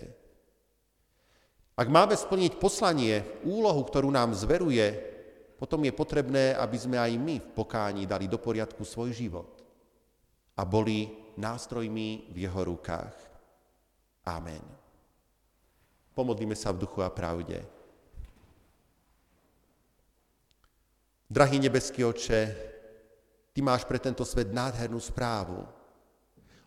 Ak 1.76 1.90
máme 1.90 2.14
splniť 2.14 2.62
poslanie, 2.62 3.42
úlohu, 3.42 3.82
ktorú 3.84 4.14
nám 4.14 4.38
zveruje, 4.38 5.11
potom 5.62 5.86
je 5.86 5.94
potrebné, 5.94 6.58
aby 6.58 6.74
sme 6.74 6.98
aj 6.98 7.22
my 7.22 7.38
v 7.38 7.54
pokání 7.54 8.10
dali 8.10 8.26
do 8.26 8.42
poriadku 8.42 8.82
svoj 8.82 9.14
život 9.14 9.62
a 10.58 10.66
boli 10.66 11.14
nástrojmi 11.38 12.34
v 12.34 12.38
jeho 12.50 12.66
rukách. 12.66 13.14
Amen. 14.26 14.66
Pomodlíme 16.18 16.58
sa 16.58 16.74
v 16.74 16.82
duchu 16.82 17.06
a 17.06 17.14
pravde. 17.14 17.62
Drahý 21.30 21.62
nebeský 21.62 22.10
oče, 22.10 22.42
Ty 23.52 23.60
máš 23.62 23.84
pre 23.84 24.00
tento 24.00 24.24
svet 24.24 24.48
nádhernú 24.48 24.96
správu 24.98 25.68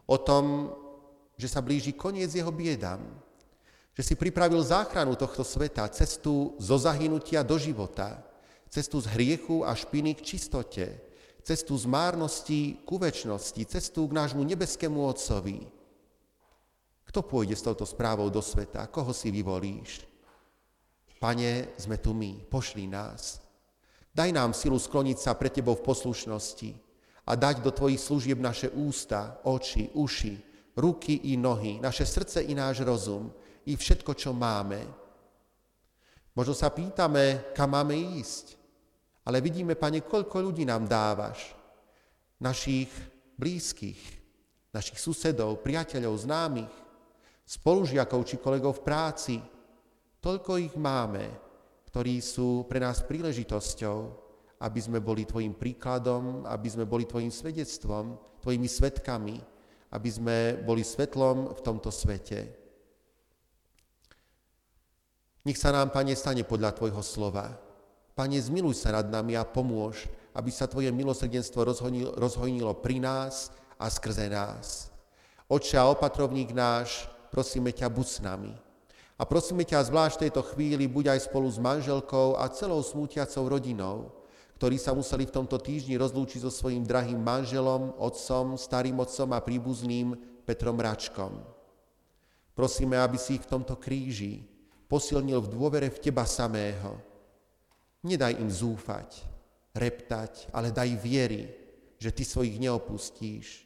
o 0.04 0.16
tom, 0.20 0.68
že 1.34 1.48
sa 1.48 1.64
blíži 1.64 1.96
koniec 1.96 2.28
jeho 2.28 2.52
biedam, 2.52 3.00
že 3.96 4.04
si 4.04 4.14
pripravil 4.14 4.60
záchranu 4.60 5.16
tohto 5.16 5.40
sveta, 5.40 5.88
cestu 5.88 6.52
zo 6.60 6.76
zahynutia 6.76 7.40
do 7.40 7.56
života, 7.56 8.20
cestu 8.74 8.98
z 8.98 9.06
hriechu 9.14 9.62
a 9.62 9.70
špiny 9.70 10.18
k 10.18 10.34
čistote, 10.34 10.98
cestu 11.46 11.78
z 11.78 11.86
márnosti 11.86 12.82
ku 12.82 12.98
väčšnosti, 12.98 13.62
cestu 13.70 14.10
k 14.10 14.16
nášmu 14.18 14.42
nebeskému 14.42 14.98
Otcovi. 14.98 15.62
Kto 17.06 17.22
pôjde 17.22 17.54
s 17.54 17.62
touto 17.62 17.86
správou 17.86 18.26
do 18.34 18.42
sveta? 18.42 18.90
Koho 18.90 19.14
si 19.14 19.30
vyvolíš? 19.30 20.02
Pane, 21.22 21.70
sme 21.78 22.02
tu 22.02 22.10
my, 22.18 22.42
pošli 22.50 22.90
nás. 22.90 23.38
Daj 24.10 24.34
nám 24.34 24.50
silu 24.50 24.74
skloniť 24.82 25.22
sa 25.22 25.38
pre 25.38 25.54
Tebou 25.54 25.78
v 25.78 25.86
poslušnosti 25.86 26.74
a 27.30 27.38
dať 27.38 27.62
do 27.62 27.70
Tvojich 27.70 28.02
služieb 28.02 28.42
naše 28.42 28.74
ústa, 28.74 29.38
oči, 29.46 29.94
uši, 29.94 30.34
ruky 30.74 31.30
i 31.30 31.38
nohy, 31.38 31.78
naše 31.78 32.02
srdce 32.02 32.42
i 32.42 32.50
náš 32.58 32.82
rozum, 32.82 33.30
i 33.70 33.78
všetko, 33.78 34.18
čo 34.18 34.34
máme. 34.34 34.82
Možno 36.34 36.58
sa 36.58 36.74
pýtame, 36.74 37.54
kam 37.54 37.78
máme 37.78 37.94
ísť, 37.94 38.63
ale 39.24 39.40
vidíme, 39.40 39.72
Pane, 39.72 40.04
koľko 40.04 40.52
ľudí 40.52 40.68
nám 40.68 40.84
dávaš. 40.84 41.56
Našich 42.40 42.92
blízkych, 43.40 44.00
našich 44.74 45.00
susedov, 45.00 45.64
priateľov, 45.64 46.20
známych, 46.20 46.74
spolužiakov 47.48 48.20
či 48.28 48.36
kolegov 48.36 48.80
v 48.80 48.84
práci. 48.84 49.36
Toľko 50.20 50.60
ich 50.60 50.74
máme, 50.76 51.24
ktorí 51.88 52.20
sú 52.20 52.68
pre 52.68 52.80
nás 52.80 53.00
príležitosťou, 53.04 53.98
aby 54.60 54.80
sme 54.80 55.00
boli 55.00 55.24
Tvojim 55.24 55.56
príkladom, 55.56 56.44
aby 56.44 56.68
sme 56.68 56.84
boli 56.84 57.08
Tvojim 57.08 57.32
svedectvom, 57.32 58.16
Tvojimi 58.44 58.68
svetkami, 58.68 59.36
aby 59.92 60.10
sme 60.10 60.36
boli 60.60 60.84
svetlom 60.84 61.54
v 61.54 61.60
tomto 61.64 61.88
svete. 61.88 62.52
Nech 65.44 65.60
sa 65.60 65.72
nám, 65.72 65.92
Pane, 65.92 66.12
stane 66.12 66.44
podľa 66.44 66.76
Tvojho 66.76 67.00
slova. 67.04 67.63
Pane, 68.14 68.38
zmiluj 68.38 68.78
sa 68.78 68.94
nad 68.94 69.10
nami 69.10 69.34
a 69.34 69.42
pomôž, 69.42 70.06
aby 70.30 70.54
sa 70.54 70.70
Tvoje 70.70 70.94
milosrdenstvo 70.94 71.66
rozhojnilo 72.14 72.70
pri 72.78 73.02
nás 73.02 73.50
a 73.74 73.90
skrze 73.90 74.30
nás. 74.30 74.94
Oče 75.50 75.74
a 75.74 75.90
opatrovník 75.90 76.54
náš, 76.54 77.10
prosíme 77.34 77.74
ťa, 77.74 77.90
buď 77.90 78.06
s 78.06 78.18
nami. 78.22 78.54
A 79.18 79.22
prosíme 79.26 79.66
ťa 79.66 79.90
zvlášť 79.90 80.14
v 80.14 80.22
tejto 80.26 80.42
chvíli, 80.54 80.86
buď 80.86 81.18
aj 81.18 81.26
spolu 81.26 81.50
s 81.50 81.58
manželkou 81.58 82.38
a 82.38 82.46
celou 82.54 82.82
smútiacou 82.86 83.50
rodinou, 83.50 84.14
ktorí 84.62 84.78
sa 84.78 84.94
museli 84.94 85.26
v 85.26 85.34
tomto 85.34 85.58
týždni 85.58 85.98
rozlúčiť 85.98 86.46
so 86.46 86.50
svojím 86.54 86.86
drahým 86.86 87.18
manželom, 87.18 87.98
otcom, 87.98 88.54
starým 88.54 88.98
otcom 89.02 89.34
a 89.34 89.42
príbuzným 89.42 90.14
Petrom 90.46 90.78
Račkom. 90.78 91.42
Prosíme, 92.54 92.94
aby 92.98 93.18
si 93.18 93.38
ich 93.38 93.42
v 93.42 93.58
tomto 93.58 93.74
kríži 93.74 94.46
posilnil 94.86 95.42
v 95.42 95.50
dôvere 95.50 95.90
v 95.90 95.98
Teba 95.98 96.22
samého. 96.22 97.13
Nedaj 98.04 98.36
im 98.36 98.52
zúfať, 98.52 99.24
reptať, 99.72 100.52
ale 100.52 100.68
daj 100.68 100.92
viery, 101.00 101.48
že 101.96 102.12
Ty 102.12 102.24
svojich 102.24 102.60
neopustíš. 102.60 103.64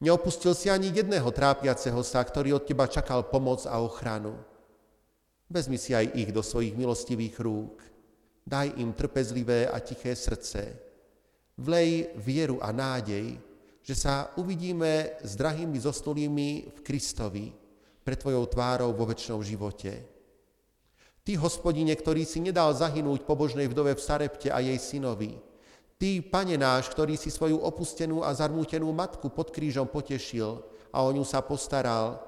Neopustil 0.00 0.56
si 0.56 0.72
ani 0.72 0.88
jedného 0.88 1.28
trápiaceho 1.28 2.00
sa, 2.00 2.24
ktorý 2.24 2.56
od 2.56 2.64
teba 2.64 2.88
čakal 2.88 3.28
pomoc 3.28 3.68
a 3.68 3.78
ochranu. 3.84 4.40
Vezmi 5.48 5.76
si 5.76 5.92
aj 5.92 6.08
ich 6.16 6.32
do 6.32 6.40
svojich 6.40 6.72
milostivých 6.72 7.36
rúk. 7.40 7.84
Daj 8.44 8.80
im 8.80 8.96
trpezlivé 8.96 9.68
a 9.68 9.76
tiché 9.80 10.16
srdce. 10.16 10.76
Vlej 11.60 12.16
vieru 12.16 12.58
a 12.64 12.72
nádej, 12.72 13.38
že 13.84 13.94
sa 13.94 14.32
uvidíme 14.40 15.20
s 15.20 15.36
drahými 15.36 15.76
zostolými 15.76 16.72
v 16.72 16.78
Kristovi, 16.80 17.52
pre 18.04 18.16
Tvojou 18.20 18.44
tvárou 18.52 18.92
vo 18.92 19.08
väčšnom 19.08 19.40
živote. 19.40 20.13
Ty, 21.24 21.40
hospodine, 21.40 21.96
ktorý 21.96 22.28
si 22.28 22.36
nedal 22.36 22.76
zahynúť 22.76 23.24
pobožnej 23.24 23.64
vdove 23.72 23.96
v 23.96 24.04
Sarepte 24.04 24.52
a 24.52 24.60
jej 24.60 24.76
synovi, 24.76 25.40
Ty, 25.96 26.20
Pane 26.20 26.60
náš, 26.60 26.92
ktorý 26.92 27.16
si 27.16 27.32
svoju 27.32 27.64
opustenú 27.64 28.20
a 28.20 28.36
zarmútenú 28.36 28.92
matku 28.92 29.32
pod 29.32 29.48
krížom 29.48 29.88
potešil 29.88 30.60
a 30.92 31.00
o 31.00 31.08
ňu 31.08 31.24
sa 31.24 31.40
postaral. 31.40 32.20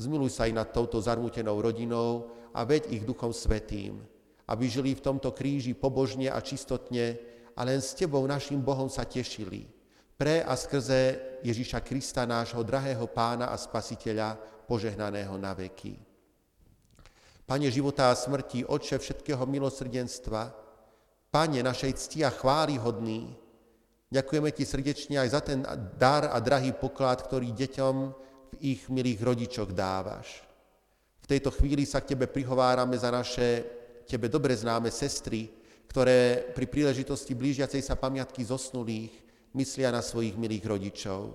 Zmiluj 0.00 0.32
sa 0.32 0.48
aj 0.48 0.52
nad 0.56 0.68
touto 0.72 0.96
zarmútenou 1.04 1.60
rodinou 1.60 2.32
a 2.56 2.64
veď 2.64 2.88
ich 2.96 3.04
Duchom 3.04 3.36
Svetým, 3.36 4.00
aby 4.48 4.64
žili 4.72 4.96
v 4.96 5.04
tomto 5.04 5.36
kríži 5.36 5.76
pobožne 5.76 6.32
a 6.32 6.40
čistotne 6.40 7.20
a 7.52 7.60
len 7.68 7.84
s 7.84 7.92
Tebou, 7.92 8.24
našim 8.24 8.64
Bohom, 8.64 8.88
sa 8.88 9.04
tešili. 9.04 9.68
Pre 10.16 10.40
a 10.40 10.56
skrze 10.56 11.20
Ježiša 11.44 11.84
Krista, 11.84 12.24
nášho 12.24 12.64
drahého 12.64 13.04
pána 13.12 13.52
a 13.52 13.56
spasiteľa, 13.60 14.40
požehnaného 14.64 15.36
na 15.36 15.52
veky. 15.52 16.09
Pane 17.50 17.66
života 17.66 18.14
a 18.14 18.14
smrti, 18.14 18.62
Otče 18.62 19.02
všetkého 19.02 19.42
milosrdenstva, 19.42 20.54
Pane 21.34 21.58
našej 21.66 21.92
cti 21.98 22.22
a 22.22 22.30
chváli 22.30 22.78
hodný, 22.78 23.26
ďakujeme 24.06 24.54
Ti 24.54 24.62
srdečne 24.62 25.18
aj 25.18 25.28
za 25.34 25.40
ten 25.42 25.66
dar 25.98 26.30
a 26.30 26.38
drahý 26.38 26.70
poklad, 26.70 27.18
ktorý 27.26 27.50
deťom 27.50 27.94
v 28.50 28.78
ich 28.78 28.86
milých 28.86 29.18
rodičoch 29.26 29.74
dávaš. 29.74 30.46
V 31.22 31.26
tejto 31.26 31.50
chvíli 31.50 31.82
sa 31.90 31.98
k 31.98 32.14
Tebe 32.14 32.30
prihovárame 32.30 32.94
za 32.94 33.10
naše 33.10 33.66
Tebe 34.06 34.30
dobre 34.30 34.54
známe 34.54 34.94
sestry, 34.94 35.50
ktoré 35.90 36.54
pri 36.54 36.70
príležitosti 36.70 37.34
blížiacej 37.34 37.82
sa 37.82 37.98
pamiatky 37.98 38.46
zosnulých 38.46 39.10
myslia 39.58 39.90
na 39.90 40.06
svojich 40.06 40.38
milých 40.38 40.70
rodičov. 40.70 41.34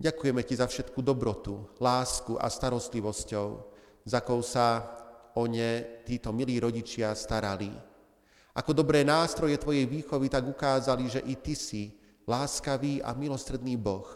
Ďakujeme 0.00 0.40
Ti 0.40 0.64
za 0.64 0.64
všetku 0.64 1.04
dobrotu, 1.04 1.60
lásku 1.76 2.40
a 2.40 2.48
starostlivosťou, 2.48 3.73
za 4.04 4.20
akou 4.20 4.44
sa 4.44 4.84
o 5.34 5.48
ne 5.48 6.04
títo 6.04 6.30
milí 6.30 6.60
rodičia 6.60 7.16
starali. 7.16 7.72
Ako 8.54 8.70
dobré 8.70 9.02
nástroje 9.02 9.58
Tvojej 9.58 9.88
výchovy 9.88 10.30
tak 10.30 10.46
ukázali, 10.46 11.10
že 11.10 11.20
i 11.26 11.34
Ty 11.34 11.54
si 11.58 11.90
láskavý 12.28 13.02
a 13.02 13.10
milostredný 13.16 13.74
Boh, 13.74 14.06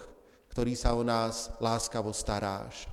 ktorý 0.55 0.78
sa 0.78 0.95
o 0.95 1.03
nás 1.03 1.51
láskavo 1.59 2.14
staráš. 2.14 2.86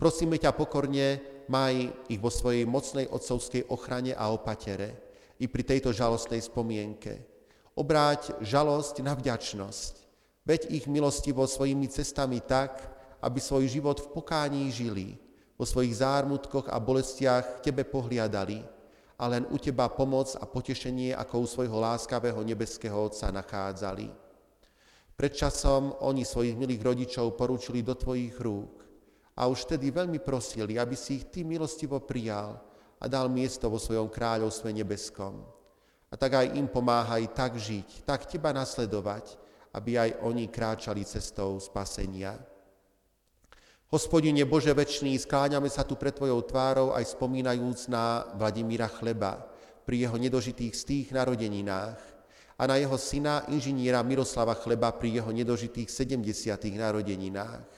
Prosíme 0.00 0.40
ťa 0.40 0.56
pokorne, 0.56 1.20
maj 1.46 1.92
ich 2.08 2.18
vo 2.18 2.32
svojej 2.32 2.64
mocnej 2.64 3.06
otcovskej 3.10 3.68
ochrane 3.68 4.16
a 4.16 4.32
opatere 4.32 4.96
i 5.38 5.46
pri 5.50 5.62
tejto 5.66 5.92
žalostnej 5.92 6.40
spomienke. 6.40 7.20
Obráť 7.76 8.40
žalosť 8.40 9.04
na 9.04 9.12
vďačnosť. 9.12 9.94
Veď 10.42 10.74
ich 10.74 10.90
milostivo 10.90 11.46
svojimi 11.46 11.86
cestami 11.86 12.42
tak, 12.42 12.82
aby 13.22 13.38
svoj 13.38 13.70
život 13.70 14.02
v 14.02 14.10
pokání 14.10 14.72
žili, 14.74 15.14
vo 15.62 15.66
svojich 15.70 16.02
zármutkoch 16.02 16.66
a 16.66 16.82
bolestiach 16.82 17.62
Tebe 17.62 17.86
pohliadali 17.86 18.66
a 19.14 19.30
len 19.30 19.46
u 19.46 19.62
Teba 19.62 19.86
pomoc 19.86 20.34
a 20.34 20.42
potešenie 20.42 21.14
ako 21.14 21.34
u 21.38 21.46
svojho 21.46 21.78
láskavého 21.78 22.42
nebeského 22.42 22.98
Otca 22.98 23.30
nachádzali. 23.30 24.10
Pred 25.14 25.32
časom 25.38 25.94
oni 26.02 26.26
svojich 26.26 26.58
milých 26.58 26.82
rodičov 26.82 27.38
poručili 27.38 27.86
do 27.86 27.94
tvojich 27.94 28.34
rúk 28.42 28.82
a 29.38 29.46
už 29.46 29.70
vtedy 29.70 29.94
veľmi 29.94 30.18
prosili, 30.18 30.82
aby 30.82 30.98
si 30.98 31.22
ich 31.22 31.30
ty 31.30 31.46
milostivo 31.46 32.02
prijal 32.02 32.58
a 32.98 33.06
dal 33.06 33.30
miesto 33.30 33.70
vo 33.70 33.78
svojom 33.78 34.10
kráľovstve 34.10 34.66
nebeskom. 34.74 35.46
A 36.10 36.18
tak 36.18 36.42
aj 36.42 36.58
im 36.58 36.66
pomáhaj 36.66 37.30
tak 37.30 37.54
žiť, 37.54 38.02
tak 38.02 38.26
teba 38.26 38.50
nasledovať, 38.50 39.38
aby 39.78 39.94
aj 39.94 40.10
oni 40.26 40.50
kráčali 40.50 41.06
cestou 41.06 41.54
spasenia. 41.62 42.51
Hospodine 43.92 44.48
Bože 44.48 44.72
večný, 44.72 45.20
skláňame 45.20 45.68
sa 45.68 45.84
tu 45.84 46.00
pred 46.00 46.16
Tvojou 46.16 46.40
tvárou 46.48 46.96
aj 46.96 47.12
spomínajúc 47.12 47.92
na 47.92 48.24
Vladimíra 48.40 48.88
Chleba 48.88 49.44
pri 49.84 50.08
jeho 50.08 50.16
nedožitých 50.16 50.72
stých 50.72 51.06
narodeninách 51.12 52.00
a 52.56 52.62
na 52.64 52.80
jeho 52.80 52.96
syna, 52.96 53.44
inžiniera 53.52 54.00
Miroslava 54.00 54.56
Chleba 54.56 54.96
pri 54.96 55.20
jeho 55.20 55.28
nedožitých 55.28 55.92
70. 55.92 56.24
narodeninách. 56.72 57.68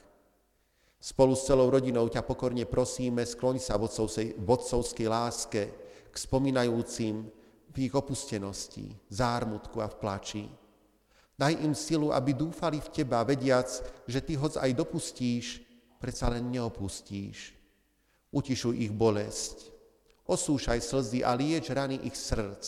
Spolu 1.03 1.35
s 1.35 1.51
celou 1.51 1.67
rodinou 1.67 2.07
ťa 2.07 2.23
pokorne 2.23 2.63
prosíme, 2.63 3.27
skloň 3.27 3.59
sa 3.59 3.75
v 3.75 3.91
vodcovskej 4.39 5.07
láske 5.11 5.61
k 6.07 6.15
spomínajúcim 6.15 7.27
v 7.75 7.91
ich 7.91 7.91
opustenosti, 7.91 8.87
zármutku 9.11 9.83
a 9.83 9.91
v 9.91 9.99
plači. 9.99 10.47
Daj 11.35 11.59
im 11.59 11.75
silu, 11.75 12.15
aby 12.15 12.31
dúfali 12.31 12.79
v 12.79 12.87
Teba, 12.87 13.19
vediac, 13.27 13.67
že 14.07 14.23
Ty 14.23 14.39
hoď 14.39 14.63
aj 14.63 14.71
dopustíš, 14.79 15.64
predsa 16.05 16.29
len 16.29 16.53
neopustíš. 16.53 17.57
Utišuj 18.29 18.77
ich 18.77 18.93
bolesť, 18.93 19.73
osúšaj 20.29 20.77
slzy 20.85 21.25
a 21.25 21.33
lieč 21.33 21.73
rany 21.73 21.97
ich 22.05 22.13
srdc, 22.13 22.61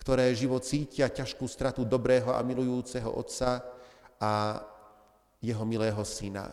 ktoré 0.00 0.32
život 0.32 0.64
cítia 0.64 1.12
ťažkú 1.12 1.44
stratu 1.44 1.84
dobrého 1.84 2.32
a 2.32 2.40
milujúceho 2.40 3.12
otca 3.12 3.60
a 4.16 4.56
jeho 5.44 5.68
milého 5.68 6.00
syna. 6.00 6.48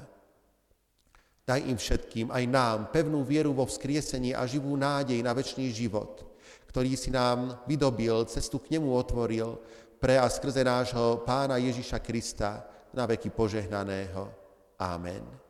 Daj 1.48 1.62
im 1.72 1.80
všetkým, 1.80 2.28
aj 2.36 2.44
nám, 2.52 2.80
pevnú 2.92 3.24
vieru 3.24 3.56
vo 3.56 3.64
vzkriesenie 3.64 4.36
a 4.36 4.44
živú 4.44 4.76
nádej 4.76 5.24
na 5.24 5.32
väčší 5.32 5.72
život, 5.72 6.26
ktorý 6.68 7.00
si 7.00 7.16
nám 7.16 7.64
vydobil, 7.64 8.28
cestu 8.28 8.60
k 8.60 8.76
nemu 8.76 8.92
otvoril 8.92 9.56
pre 10.04 10.20
a 10.20 10.28
skrze 10.28 10.68
nášho 10.68 11.24
Pána 11.24 11.56
Ježiša 11.62 12.04
Krista, 12.04 12.66
na 12.92 13.06
veky 13.06 13.30
požehnaného. 13.30 14.32
Amen. 14.80 15.45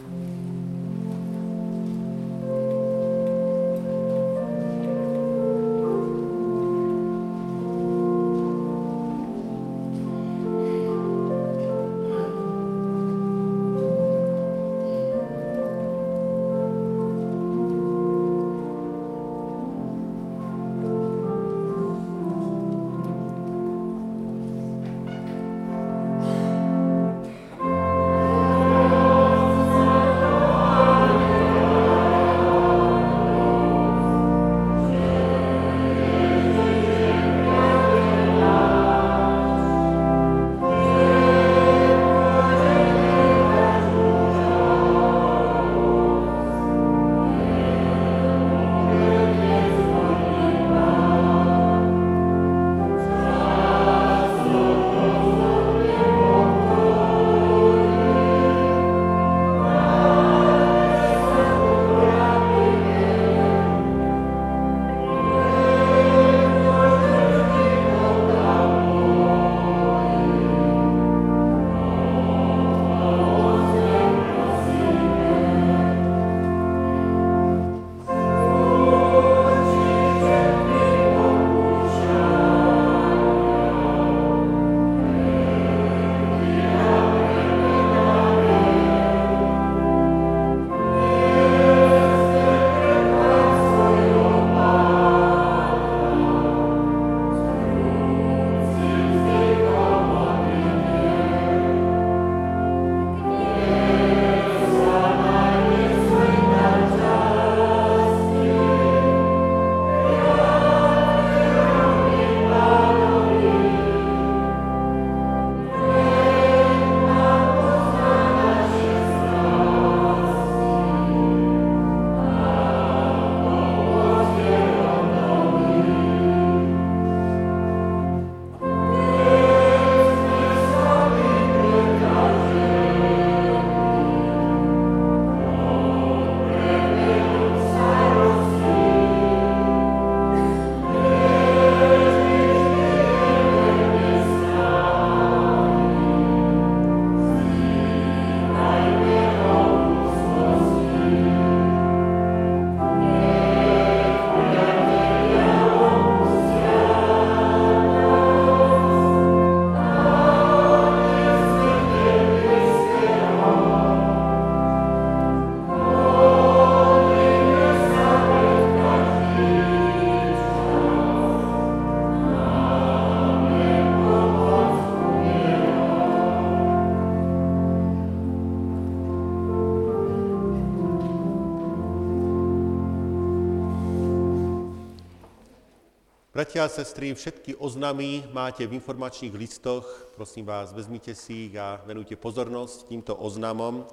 Bratia 186.40 186.64
a 186.64 186.72
sestry, 186.72 187.12
všetky 187.12 187.60
oznamy 187.60 188.24
máte 188.32 188.64
v 188.64 188.80
informačných 188.80 189.36
listoch. 189.36 189.84
Prosím 190.16 190.48
vás, 190.48 190.72
vezmite 190.72 191.12
si 191.12 191.52
ich 191.52 191.54
a 191.60 191.76
venujte 191.84 192.16
pozornosť 192.16 192.88
týmto 192.88 193.12
oznamom. 193.12 193.84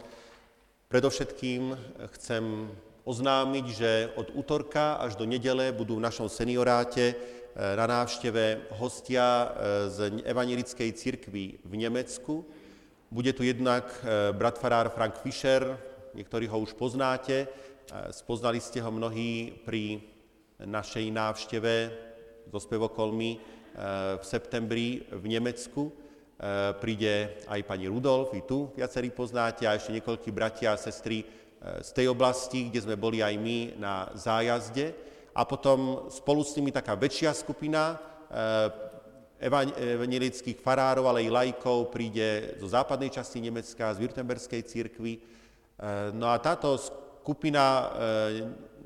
Predovšetkým 0.87 1.75
chcem 2.15 2.71
oznámiť, 3.03 3.65
že 3.67 3.91
od 4.15 4.31
útorka 4.31 4.95
až 4.95 5.19
do 5.19 5.27
nedele 5.27 5.75
budú 5.75 5.99
v 5.99 6.07
našom 6.07 6.31
senioráte 6.31 7.11
eh, 7.11 7.75
na 7.75 7.83
návšteve 7.83 8.71
hostia 8.79 9.27
eh, 9.27 9.51
z 9.91 9.97
evangelickej 10.23 10.89
cirkvi 10.95 11.59
v 11.67 11.73
Nemecku. 11.75 12.47
Bude 13.11 13.35
tu 13.35 13.43
jednak 13.43 13.91
eh, 14.07 14.31
brat 14.31 14.55
farár 14.55 14.87
Frank 14.95 15.19
Fischer, 15.19 15.75
niektorí 16.15 16.47
ho 16.47 16.63
už 16.63 16.79
poznáte, 16.79 17.51
spoznali 18.15 18.63
ste 18.63 18.79
ho 18.79 18.87
mnohí 18.87 19.51
pri 19.67 19.99
našej 20.63 21.11
návšteve 21.11 22.06
so 22.51 22.59
spevokolmi 22.59 23.31
eh, 23.35 23.41
v 24.17 24.23
septembri 24.23 25.03
v 25.11 25.25
Nemecku. 25.27 25.91
Eh, 26.37 26.73
príde 26.77 27.43
aj 27.49 27.61
pani 27.65 27.89
Rudolf, 27.89 28.31
i 28.37 28.45
tu 28.45 28.69
viacerí 28.77 29.09
poznáte, 29.09 29.65
a 29.65 29.73
ešte 29.73 29.95
niekoľkí 29.97 30.29
bratia 30.29 30.73
a 30.73 30.79
sestry 30.79 31.23
eh, 31.23 31.81
z 31.83 31.89
tej 31.91 32.07
oblasti, 32.13 32.69
kde 32.69 32.83
sme 32.85 32.95
boli 32.95 33.25
aj 33.25 33.35
my 33.35 33.57
na 33.81 34.09
zájazde. 34.13 34.93
A 35.37 35.45
potom 35.45 36.09
spolu 36.09 36.41
s 36.41 36.57
nimi 36.57 36.73
taká 36.73 36.97
väčšia 36.97 37.29
skupina 37.29 38.01
evangelických 39.37 40.57
farárov, 40.57 41.05
ale 41.05 41.21
i 41.21 41.29
lajkov 41.29 41.93
príde 41.93 42.57
zo 42.57 42.65
západnej 42.65 43.13
časti 43.13 43.37
Nemecka, 43.45 43.93
z 43.93 44.01
Württemberskej 44.01 44.65
církvy. 44.65 45.21
No 46.17 46.33
a 46.33 46.41
táto 46.41 46.73
skupina 47.27 47.91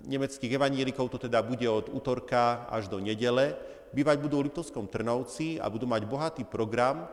nemeckých 0.09 0.57
evanielikov 0.57 1.13
to 1.13 1.29
teda 1.29 1.45
bude 1.45 1.69
od 1.69 1.93
útorka 1.93 2.65
až 2.73 2.89
do 2.89 2.97
nedele. 2.97 3.53
Bývať 3.93 4.17
budú 4.17 4.41
v 4.41 4.49
Liptovskom 4.49 4.89
Trnovci 4.89 5.61
a 5.61 5.69
budú 5.69 5.85
mať 5.85 6.09
bohatý 6.09 6.41
program, 6.41 7.05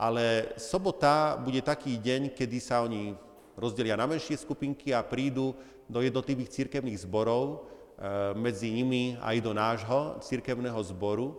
ale 0.00 0.56
sobota 0.56 1.36
bude 1.36 1.60
taký 1.60 2.00
deň, 2.00 2.32
kedy 2.32 2.56
sa 2.64 2.80
oni 2.80 3.12
rozdelia 3.60 3.92
na 3.92 4.08
menšie 4.08 4.40
skupinky 4.40 4.96
a 4.96 5.04
prídu 5.04 5.52
do 5.84 6.00
jednotlivých 6.00 6.48
církevných 6.48 7.02
zborov, 7.02 7.44
e, 7.44 7.58
medzi 8.38 8.72
nimi 8.72 9.20
aj 9.20 9.36
do 9.42 9.52
nášho 9.52 10.00
církevného 10.24 10.80
zboru 10.86 11.36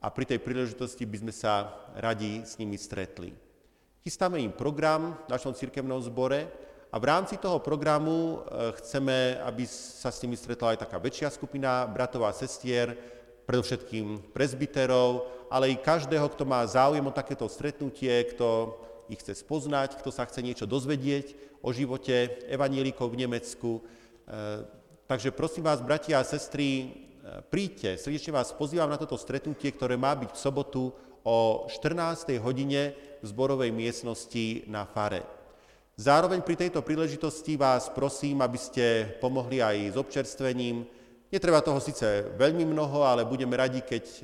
a 0.00 0.08
pri 0.08 0.24
tej 0.32 0.38
príležitosti 0.40 1.04
by 1.04 1.28
sme 1.28 1.34
sa 1.34 1.76
radi 1.98 2.46
s 2.46 2.56
nimi 2.56 2.78
stretli. 2.78 3.34
Chystáme 4.06 4.38
im 4.38 4.54
program 4.54 5.18
v 5.26 5.34
našom 5.34 5.52
církevnom 5.52 5.98
zbore, 6.00 6.48
a 6.88 6.96
v 6.96 7.04
rámci 7.04 7.36
toho 7.36 7.60
programu 7.60 8.40
e, 8.40 8.72
chceme, 8.80 9.36
aby 9.44 9.68
sa 9.68 10.08
s 10.08 10.24
nimi 10.24 10.40
stretla 10.40 10.72
aj 10.72 10.88
taká 10.88 10.96
väčšia 10.96 11.28
skupina 11.28 11.84
bratov 11.84 12.24
a 12.24 12.32
sestier, 12.32 12.96
predovšetkým 13.44 14.32
prezbiterov, 14.32 15.28
ale 15.52 15.72
i 15.72 15.80
každého, 15.80 16.28
kto 16.32 16.44
má 16.48 16.64
záujem 16.64 17.04
o 17.04 17.12
takéto 17.12 17.48
stretnutie, 17.48 18.12
kto 18.32 18.76
ich 19.08 19.20
chce 19.20 19.40
spoznať, 19.40 20.00
kto 20.00 20.12
sa 20.12 20.28
chce 20.28 20.44
niečo 20.44 20.68
dozvedieť 20.68 21.60
o 21.64 21.72
živote 21.72 22.44
evanílikov 22.48 23.12
v 23.12 23.20
Nemecku. 23.24 23.70
E, 23.76 23.80
takže 25.04 25.32
prosím 25.32 25.68
vás, 25.68 25.84
bratia 25.84 26.20
a 26.20 26.24
sestry, 26.24 26.68
e, 26.72 26.86
príďte, 27.52 28.00
srdečne 28.00 28.32
vás 28.32 28.48
pozývam 28.56 28.88
na 28.88 28.96
toto 28.96 29.20
stretnutie, 29.20 29.76
ktoré 29.76 30.00
má 30.00 30.16
byť 30.16 30.32
v 30.32 30.40
sobotu 30.40 30.82
o 31.20 31.68
14. 31.68 32.40
hodine 32.40 32.96
v 33.20 33.24
zborovej 33.28 33.76
miestnosti 33.76 34.64
na 34.72 34.88
Fare. 34.88 35.37
Zároveň 35.98 36.46
pri 36.46 36.54
tejto 36.54 36.78
príležitosti 36.86 37.58
vás 37.58 37.90
prosím, 37.90 38.38
aby 38.46 38.54
ste 38.54 39.18
pomohli 39.18 39.58
aj 39.58 39.76
s 39.90 39.96
občerstvením. 39.98 40.86
Netreba 41.26 41.58
toho 41.58 41.82
síce 41.82 42.22
veľmi 42.38 42.62
mnoho, 42.62 43.02
ale 43.02 43.26
budeme 43.26 43.58
radi, 43.58 43.82
keď 43.82 44.04
e, 44.06 44.20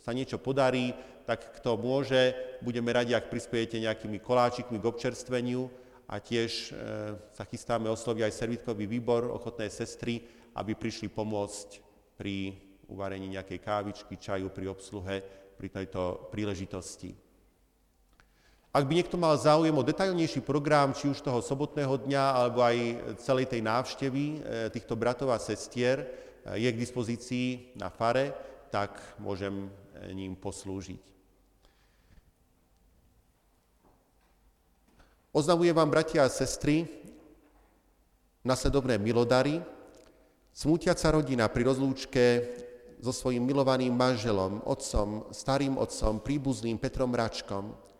sa 0.00 0.16
niečo 0.16 0.40
podarí, 0.40 0.96
tak 1.28 1.60
kto 1.60 1.76
môže, 1.76 2.32
budeme 2.64 2.96
radi, 2.96 3.12
ak 3.12 3.28
prispiejete 3.28 3.84
nejakými 3.84 4.24
koláčikmi 4.24 4.80
k 4.80 4.88
občerstveniu 4.88 5.68
a 6.08 6.16
tiež 6.16 6.50
e, 6.50 6.70
sa 7.28 7.44
chystáme 7.44 7.92
osloviť 7.92 8.32
aj 8.32 8.32
servitkový 8.32 8.88
výbor, 8.88 9.28
ochotné 9.28 9.68
sestry, 9.68 10.24
aby 10.56 10.72
prišli 10.72 11.12
pomôcť 11.12 11.68
pri 12.16 12.56
uvarení 12.88 13.36
nejakej 13.36 13.60
kávičky, 13.60 14.16
čaju, 14.16 14.48
pri 14.48 14.64
obsluhe, 14.64 15.20
pri 15.60 15.68
tejto 15.68 16.32
príležitosti. 16.32 17.31
Ak 18.72 18.88
by 18.88 19.04
niekto 19.04 19.20
mal 19.20 19.36
záujem 19.36 19.76
o 19.76 19.84
detailnejší 19.84 20.40
program, 20.40 20.96
či 20.96 21.04
už 21.04 21.20
toho 21.20 21.44
sobotného 21.44 22.08
dňa, 22.08 22.24
alebo 22.32 22.64
aj 22.64 22.76
celej 23.20 23.52
tej 23.52 23.60
návštevy 23.60 24.24
e, 24.24 24.36
týchto 24.72 24.96
bratov 24.96 25.28
a 25.28 25.36
sestier, 25.36 26.00
e, 26.00 26.06
je 26.56 26.72
k 26.72 26.80
dispozícii 26.80 27.76
na 27.76 27.92
fare, 27.92 28.32
tak 28.72 28.96
môžem 29.20 29.68
e, 29.68 30.16
ním 30.16 30.32
poslúžiť. 30.32 31.04
Oznamujem 35.36 35.76
vám, 35.76 35.92
bratia 35.92 36.24
a 36.24 36.32
sestry, 36.32 36.88
nasledovné 38.40 38.96
milodary. 38.96 39.60
Smútiaca 40.56 41.12
rodina 41.12 41.44
pri 41.52 41.68
rozlúčke 41.68 42.24
so 43.04 43.12
svojím 43.12 43.44
milovaným 43.44 43.92
manželom, 43.92 44.64
otcom, 44.64 45.28
starým 45.28 45.76
otcom, 45.76 46.24
príbuzným 46.24 46.80
Petrom 46.80 47.12
Račkom, 47.12 47.91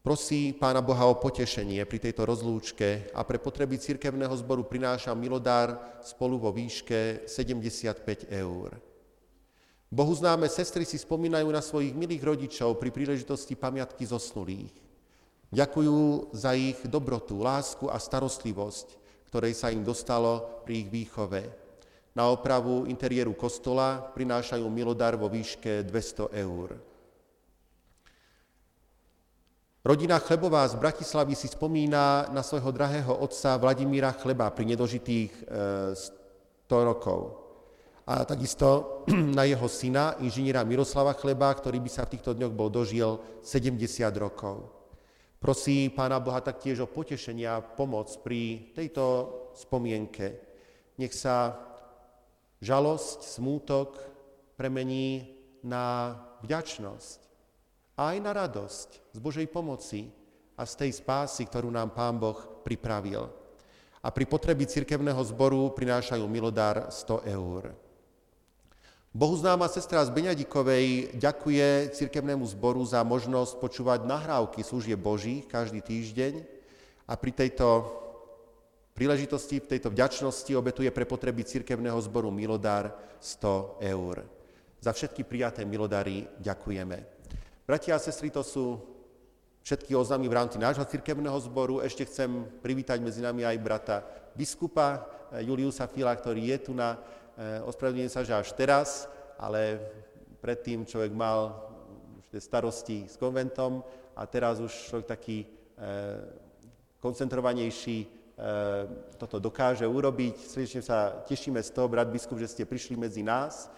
Prosí 0.00 0.56
Pána 0.56 0.80
Boha 0.80 1.12
o 1.12 1.20
potešenie 1.20 1.84
pri 1.84 2.00
tejto 2.00 2.24
rozlúčke 2.24 3.12
a 3.12 3.20
pre 3.20 3.36
potreby 3.36 3.76
cirkevného 3.76 4.32
zboru 4.32 4.64
prináša 4.64 5.12
milodár 5.12 5.76
spolu 6.00 6.40
vo 6.40 6.48
výške 6.56 7.28
75 7.28 8.32
eur. 8.32 8.80
Bohu 9.92 10.12
známe 10.16 10.48
sestry 10.48 10.88
si 10.88 10.96
spomínajú 10.96 11.52
na 11.52 11.60
svojich 11.60 11.92
milých 11.92 12.24
rodičov 12.24 12.80
pri 12.80 12.88
príležitosti 12.88 13.52
pamiatky 13.52 14.08
zosnulých. 14.08 14.72
Ďakujú 15.52 16.32
za 16.32 16.56
ich 16.56 16.80
dobrotu, 16.88 17.36
lásku 17.36 17.84
a 17.92 18.00
starostlivosť, 18.00 18.96
ktorej 19.28 19.52
sa 19.52 19.68
im 19.68 19.84
dostalo 19.84 20.64
pri 20.64 20.80
ich 20.80 20.88
výchove. 20.88 21.44
Na 22.16 22.32
opravu 22.32 22.88
interiéru 22.88 23.36
kostola 23.36 24.00
prinášajú 24.16 24.64
milodár 24.64 25.20
vo 25.20 25.28
výške 25.28 25.84
200 25.84 26.32
eur. 26.40 26.89
Rodina 29.80 30.20
Chlebová 30.20 30.68
z 30.68 30.76
Bratislavy 30.76 31.32
si 31.32 31.48
spomína 31.48 32.28
na 32.36 32.44
svojho 32.44 32.68
drahého 32.68 33.16
otca 33.16 33.56
Vladimíra 33.56 34.12
Chleba 34.12 34.52
pri 34.52 34.76
nedožitých 34.76 35.32
100 35.40 36.68
e, 36.68 36.84
rokov. 36.84 37.20
A 38.04 38.28
takisto 38.28 39.00
na 39.40 39.48
jeho 39.48 39.64
syna, 39.72 40.20
inžiniera 40.20 40.68
Miroslava 40.68 41.16
Chleba, 41.16 41.48
ktorý 41.56 41.80
by 41.80 41.88
sa 41.88 42.04
v 42.04 42.12
týchto 42.12 42.36
dňoch 42.36 42.52
bol 42.52 42.68
dožil 42.68 43.40
70 43.40 43.80
rokov. 44.20 44.68
Prosí 45.40 45.88
Pána 45.88 46.20
Boha 46.20 46.44
taktiež 46.44 46.84
o 46.84 46.92
potešenie 46.92 47.48
a 47.48 47.64
pomoc 47.64 48.12
pri 48.20 48.76
tejto 48.76 49.32
spomienke. 49.56 50.44
Nech 51.00 51.16
sa 51.16 51.56
žalosť, 52.60 53.24
smútok 53.24 53.96
premení 54.60 55.40
na 55.64 56.20
vďačnosť 56.44 57.29
a 58.00 58.16
aj 58.16 58.18
na 58.24 58.32
radosť 58.32 59.12
z 59.12 59.18
Božej 59.20 59.44
pomoci 59.52 60.08
a 60.56 60.64
z 60.64 60.72
tej 60.72 61.04
spásy, 61.04 61.44
ktorú 61.44 61.68
nám 61.68 61.92
Pán 61.92 62.16
Boh 62.16 62.64
pripravil. 62.64 63.28
A 64.00 64.08
pri 64.08 64.24
potreby 64.24 64.64
cirkevného 64.64 65.20
zboru 65.28 65.68
prinášajú 65.76 66.24
milodár 66.24 66.88
100 66.88 67.28
eur. 67.28 67.76
Bohu 69.12 69.36
známa 69.36 69.68
sestra 69.68 70.00
z 70.00 70.16
Beňadikovej 70.16 71.12
ďakuje 71.20 71.92
cirkevnému 71.92 72.48
zboru 72.48 72.80
za 72.88 73.04
možnosť 73.04 73.60
počúvať 73.60 74.08
nahrávky 74.08 74.64
služie 74.64 74.96
Boží 74.96 75.44
každý 75.44 75.84
týždeň 75.84 76.40
a 77.04 77.12
pri 77.20 77.36
tejto 77.36 77.84
príležitosti, 78.96 79.60
v 79.60 79.76
tejto 79.76 79.92
vďačnosti 79.92 80.52
obetuje 80.56 80.88
pre 80.88 81.04
potreby 81.04 81.44
cirkevného 81.44 82.00
zboru 82.00 82.32
milodár 82.32 82.96
100 83.20 83.84
eur. 83.92 84.24
Za 84.80 84.96
všetky 84.96 85.20
prijaté 85.28 85.68
milodary 85.68 86.24
ďakujeme. 86.40 87.19
Bratia 87.70 87.94
a 87.94 88.02
sestry, 88.02 88.34
to 88.34 88.42
sú 88.42 88.82
všetky 89.62 89.94
oznámy 89.94 90.26
v 90.26 90.34
rámci 90.42 90.58
nášho 90.58 90.82
cirkevného 90.82 91.38
zboru. 91.38 91.78
Ešte 91.78 92.02
chcem 92.02 92.42
privítať 92.66 92.98
medzi 92.98 93.22
nami 93.22 93.46
aj 93.46 93.62
brata 93.62 94.02
biskupa 94.34 95.06
eh, 95.30 95.46
Juliusa 95.46 95.86
Fila, 95.86 96.10
ktorý 96.10 96.50
je 96.50 96.58
tu 96.66 96.74
na, 96.74 96.98
eh, 97.38 97.62
ospravedlňujem 97.62 98.10
sa, 98.10 98.26
že 98.26 98.34
až 98.34 98.50
teraz, 98.58 99.06
ale 99.38 99.78
predtým 100.42 100.82
človek 100.82 101.14
mal 101.14 101.62
starosti 102.34 103.06
s 103.06 103.14
konventom 103.14 103.86
a 104.18 104.26
teraz 104.26 104.58
už 104.58 104.74
človek 104.90 105.06
taký 105.06 105.46
eh, 105.46 106.26
koncentrovanejší 106.98 108.18
toto 109.20 109.36
dokáže 109.38 109.84
urobiť. 109.86 110.42
Srdečne 110.42 110.82
sa 110.82 111.22
tešíme 111.22 111.60
z 111.62 111.70
toho, 111.70 111.92
brat 111.92 112.10
biskup, 112.10 112.40
že 112.40 112.48
ste 112.48 112.64
prišli 112.64 112.96
medzi 112.96 113.20
nás 113.20 113.68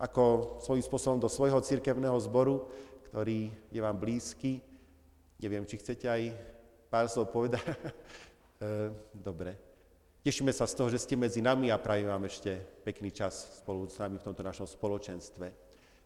ako 0.00 0.56
svojím 0.62 0.84
spôsobom 0.86 1.18
do 1.20 1.28
svojho 1.28 1.60
cirkevného 1.60 2.16
zboru 2.22 2.70
ktorý 3.10 3.50
je 3.74 3.80
vám 3.82 3.98
blízky. 3.98 4.62
Neviem, 5.42 5.66
či 5.66 5.82
chcete 5.82 6.06
aj 6.06 6.30
pár 6.86 7.10
slov 7.10 7.34
povedať. 7.34 7.66
E, 8.60 8.92
dobre. 9.16 9.56
Tešíme 10.20 10.52
sa 10.52 10.68
z 10.68 10.76
toho, 10.76 10.92
že 10.92 11.00
ste 11.00 11.16
medzi 11.16 11.40
nami 11.40 11.72
a 11.72 11.80
prajem 11.80 12.12
vám 12.12 12.28
ešte 12.28 12.60
pekný 12.84 13.08
čas 13.08 13.64
spolu 13.64 13.88
s 13.88 13.96
nami 13.96 14.20
v 14.20 14.26
tomto 14.28 14.44
našom 14.44 14.68
spoločenstve. 14.68 15.48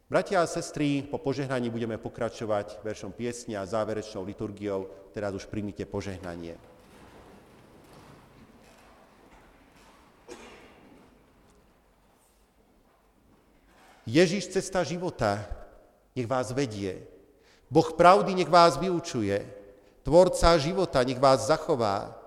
Bratia 0.07 0.39
a 0.39 0.47
sestry, 0.47 1.03
po 1.03 1.19
požehnaní 1.19 1.67
budeme 1.67 1.99
pokračovať 1.99 2.79
veršom 2.87 3.11
piesne 3.11 3.59
a 3.59 3.67
záverečnou 3.67 4.23
liturgiou. 4.23 4.87
Teraz 5.11 5.35
už 5.35 5.51
príjmite 5.51 5.83
požehnanie. 5.83 6.55
Ježiš, 14.07 14.55
cesta 14.55 14.87
života, 14.87 15.64
nech 16.15 16.31
vás 16.31 16.55
vedie. 16.55 17.03
Boh 17.69 17.93
pravdy 17.93 18.39
nech 18.39 18.49
vás 18.49 18.79
vyučuje. 18.79 19.43
Tvorca 20.07 20.55
života 20.57 21.03
nech 21.03 21.19
vás 21.19 21.51
zachová 21.51 22.25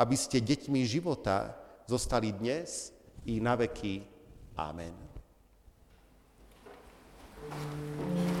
aby 0.00 0.16
ste 0.16 0.40
deťmi 0.40 0.80
života 0.88 1.52
zostali 1.84 2.32
dnes 2.32 2.88
i 3.28 3.36
na 3.36 3.52
veky. 3.52 4.00
Amen. 4.56 4.96
Antifona 7.52 8.39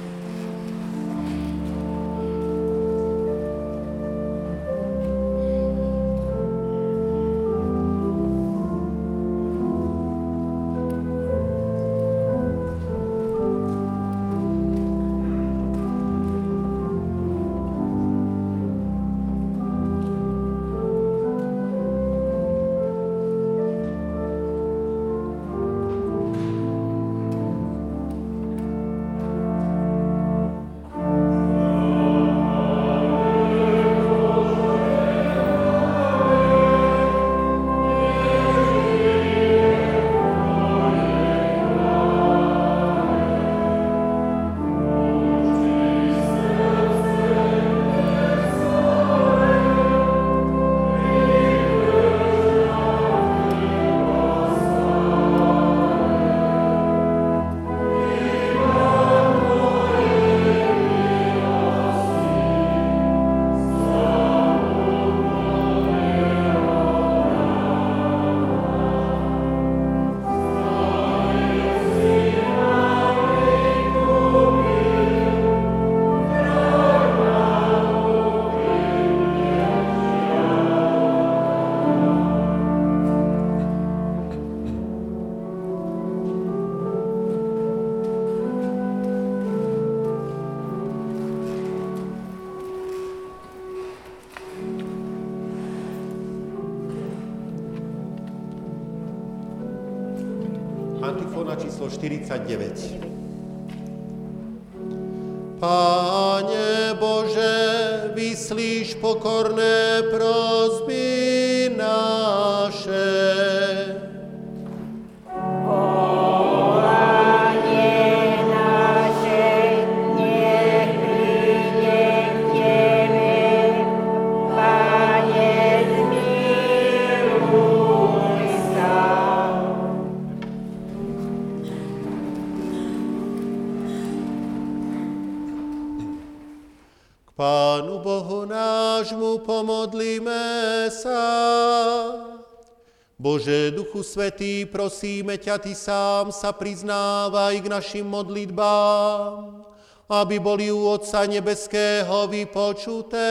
Bože, 143.20 143.68
Duchu 143.76 144.00
Svetý, 144.00 144.64
prosíme 144.64 145.36
ťa, 145.36 145.60
Ty 145.60 145.76
sám 145.76 146.32
sa 146.32 146.56
priznávaj 146.56 147.52
k 147.60 147.68
našim 147.68 148.08
modlitbám, 148.08 149.60
aby 150.08 150.40
boli 150.40 150.72
u 150.72 150.88
Otca 150.88 151.28
Nebeského 151.28 152.24
vypočuté. 152.32 153.28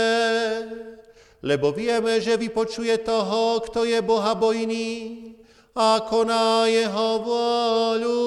Lebo 1.42 1.74
vieme, 1.74 2.22
že 2.22 2.38
vypočuje 2.38 3.02
toho, 3.02 3.66
kto 3.66 3.90
je 3.90 3.98
Boha 4.06 4.38
bojný 4.38 5.34
a 5.74 6.06
koná 6.06 6.70
Jeho 6.70 7.26
vôľu. 7.26 8.22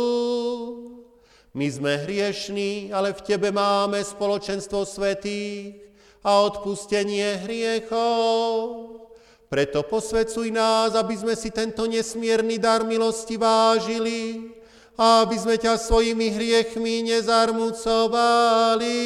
My 1.54 1.70
sme 1.70 1.94
hriešní, 2.02 2.90
ale 2.90 3.14
v 3.14 3.22
Tebe 3.22 3.54
máme 3.54 4.02
spoločenstvo 4.02 4.82
svetých 4.82 5.78
a 6.26 6.42
odpustenie 6.42 7.38
hriechov. 7.46 9.01
Preto 9.52 9.84
posvedcuj 9.84 10.48
nás, 10.48 10.96
aby 10.96 11.12
sme 11.12 11.36
si 11.36 11.52
tento 11.52 11.84
nesmierny 11.84 12.56
dar 12.56 12.88
milosti 12.88 13.36
vážili 13.36 14.48
a 14.96 15.28
aby 15.28 15.36
sme 15.36 15.60
ťa 15.60 15.76
svojimi 15.76 16.32
hriechmi 16.32 17.04
nezarmucovali. 17.12 18.96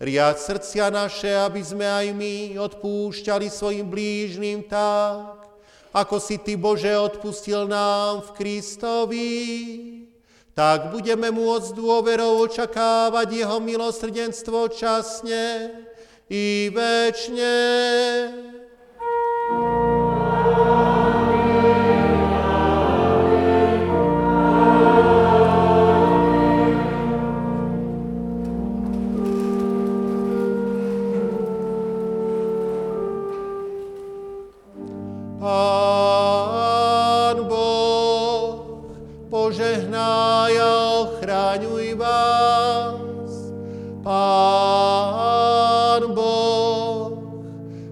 Riad 0.00 0.40
srdcia 0.40 0.88
naše, 0.88 1.28
aby 1.28 1.60
sme 1.60 1.84
aj 1.84 2.08
my 2.16 2.56
odpúšťali 2.56 3.52
svojim 3.52 3.84
blížnym 3.84 4.64
tak, 4.64 5.44
ako 5.92 6.16
si 6.16 6.40
Ty, 6.40 6.56
Bože, 6.56 6.96
odpustil 6.96 7.68
nám 7.68 8.24
v 8.24 8.30
Kristovi 8.32 9.28
tak 10.52 10.92
budeme 10.92 11.32
môcť 11.32 11.72
dôverou 11.72 12.44
očakávať 12.44 13.40
Jeho 13.40 13.56
milosrdenstvo 13.56 14.68
časne 14.68 15.72
i 16.28 16.68
Thank 19.48 19.62
you. 19.62 19.81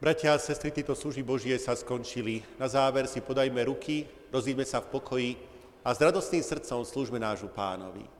Bratia 0.00 0.32
a 0.32 0.40
sestry, 0.40 0.72
tieto 0.72 0.96
služby 0.96 1.20
Božie 1.20 1.52
sa 1.60 1.76
skončili. 1.76 2.40
Na 2.56 2.64
záver 2.72 3.04
si 3.04 3.20
podajme 3.20 3.60
ruky, 3.68 4.08
rozíďme 4.32 4.64
sa 4.64 4.80
v 4.80 4.96
pokoji 4.96 5.30
a 5.84 5.92
s 5.92 6.00
radostným 6.00 6.40
srdcom 6.40 6.88
slúžme 6.88 7.20
nášu 7.20 7.52
pánovi. 7.52 8.19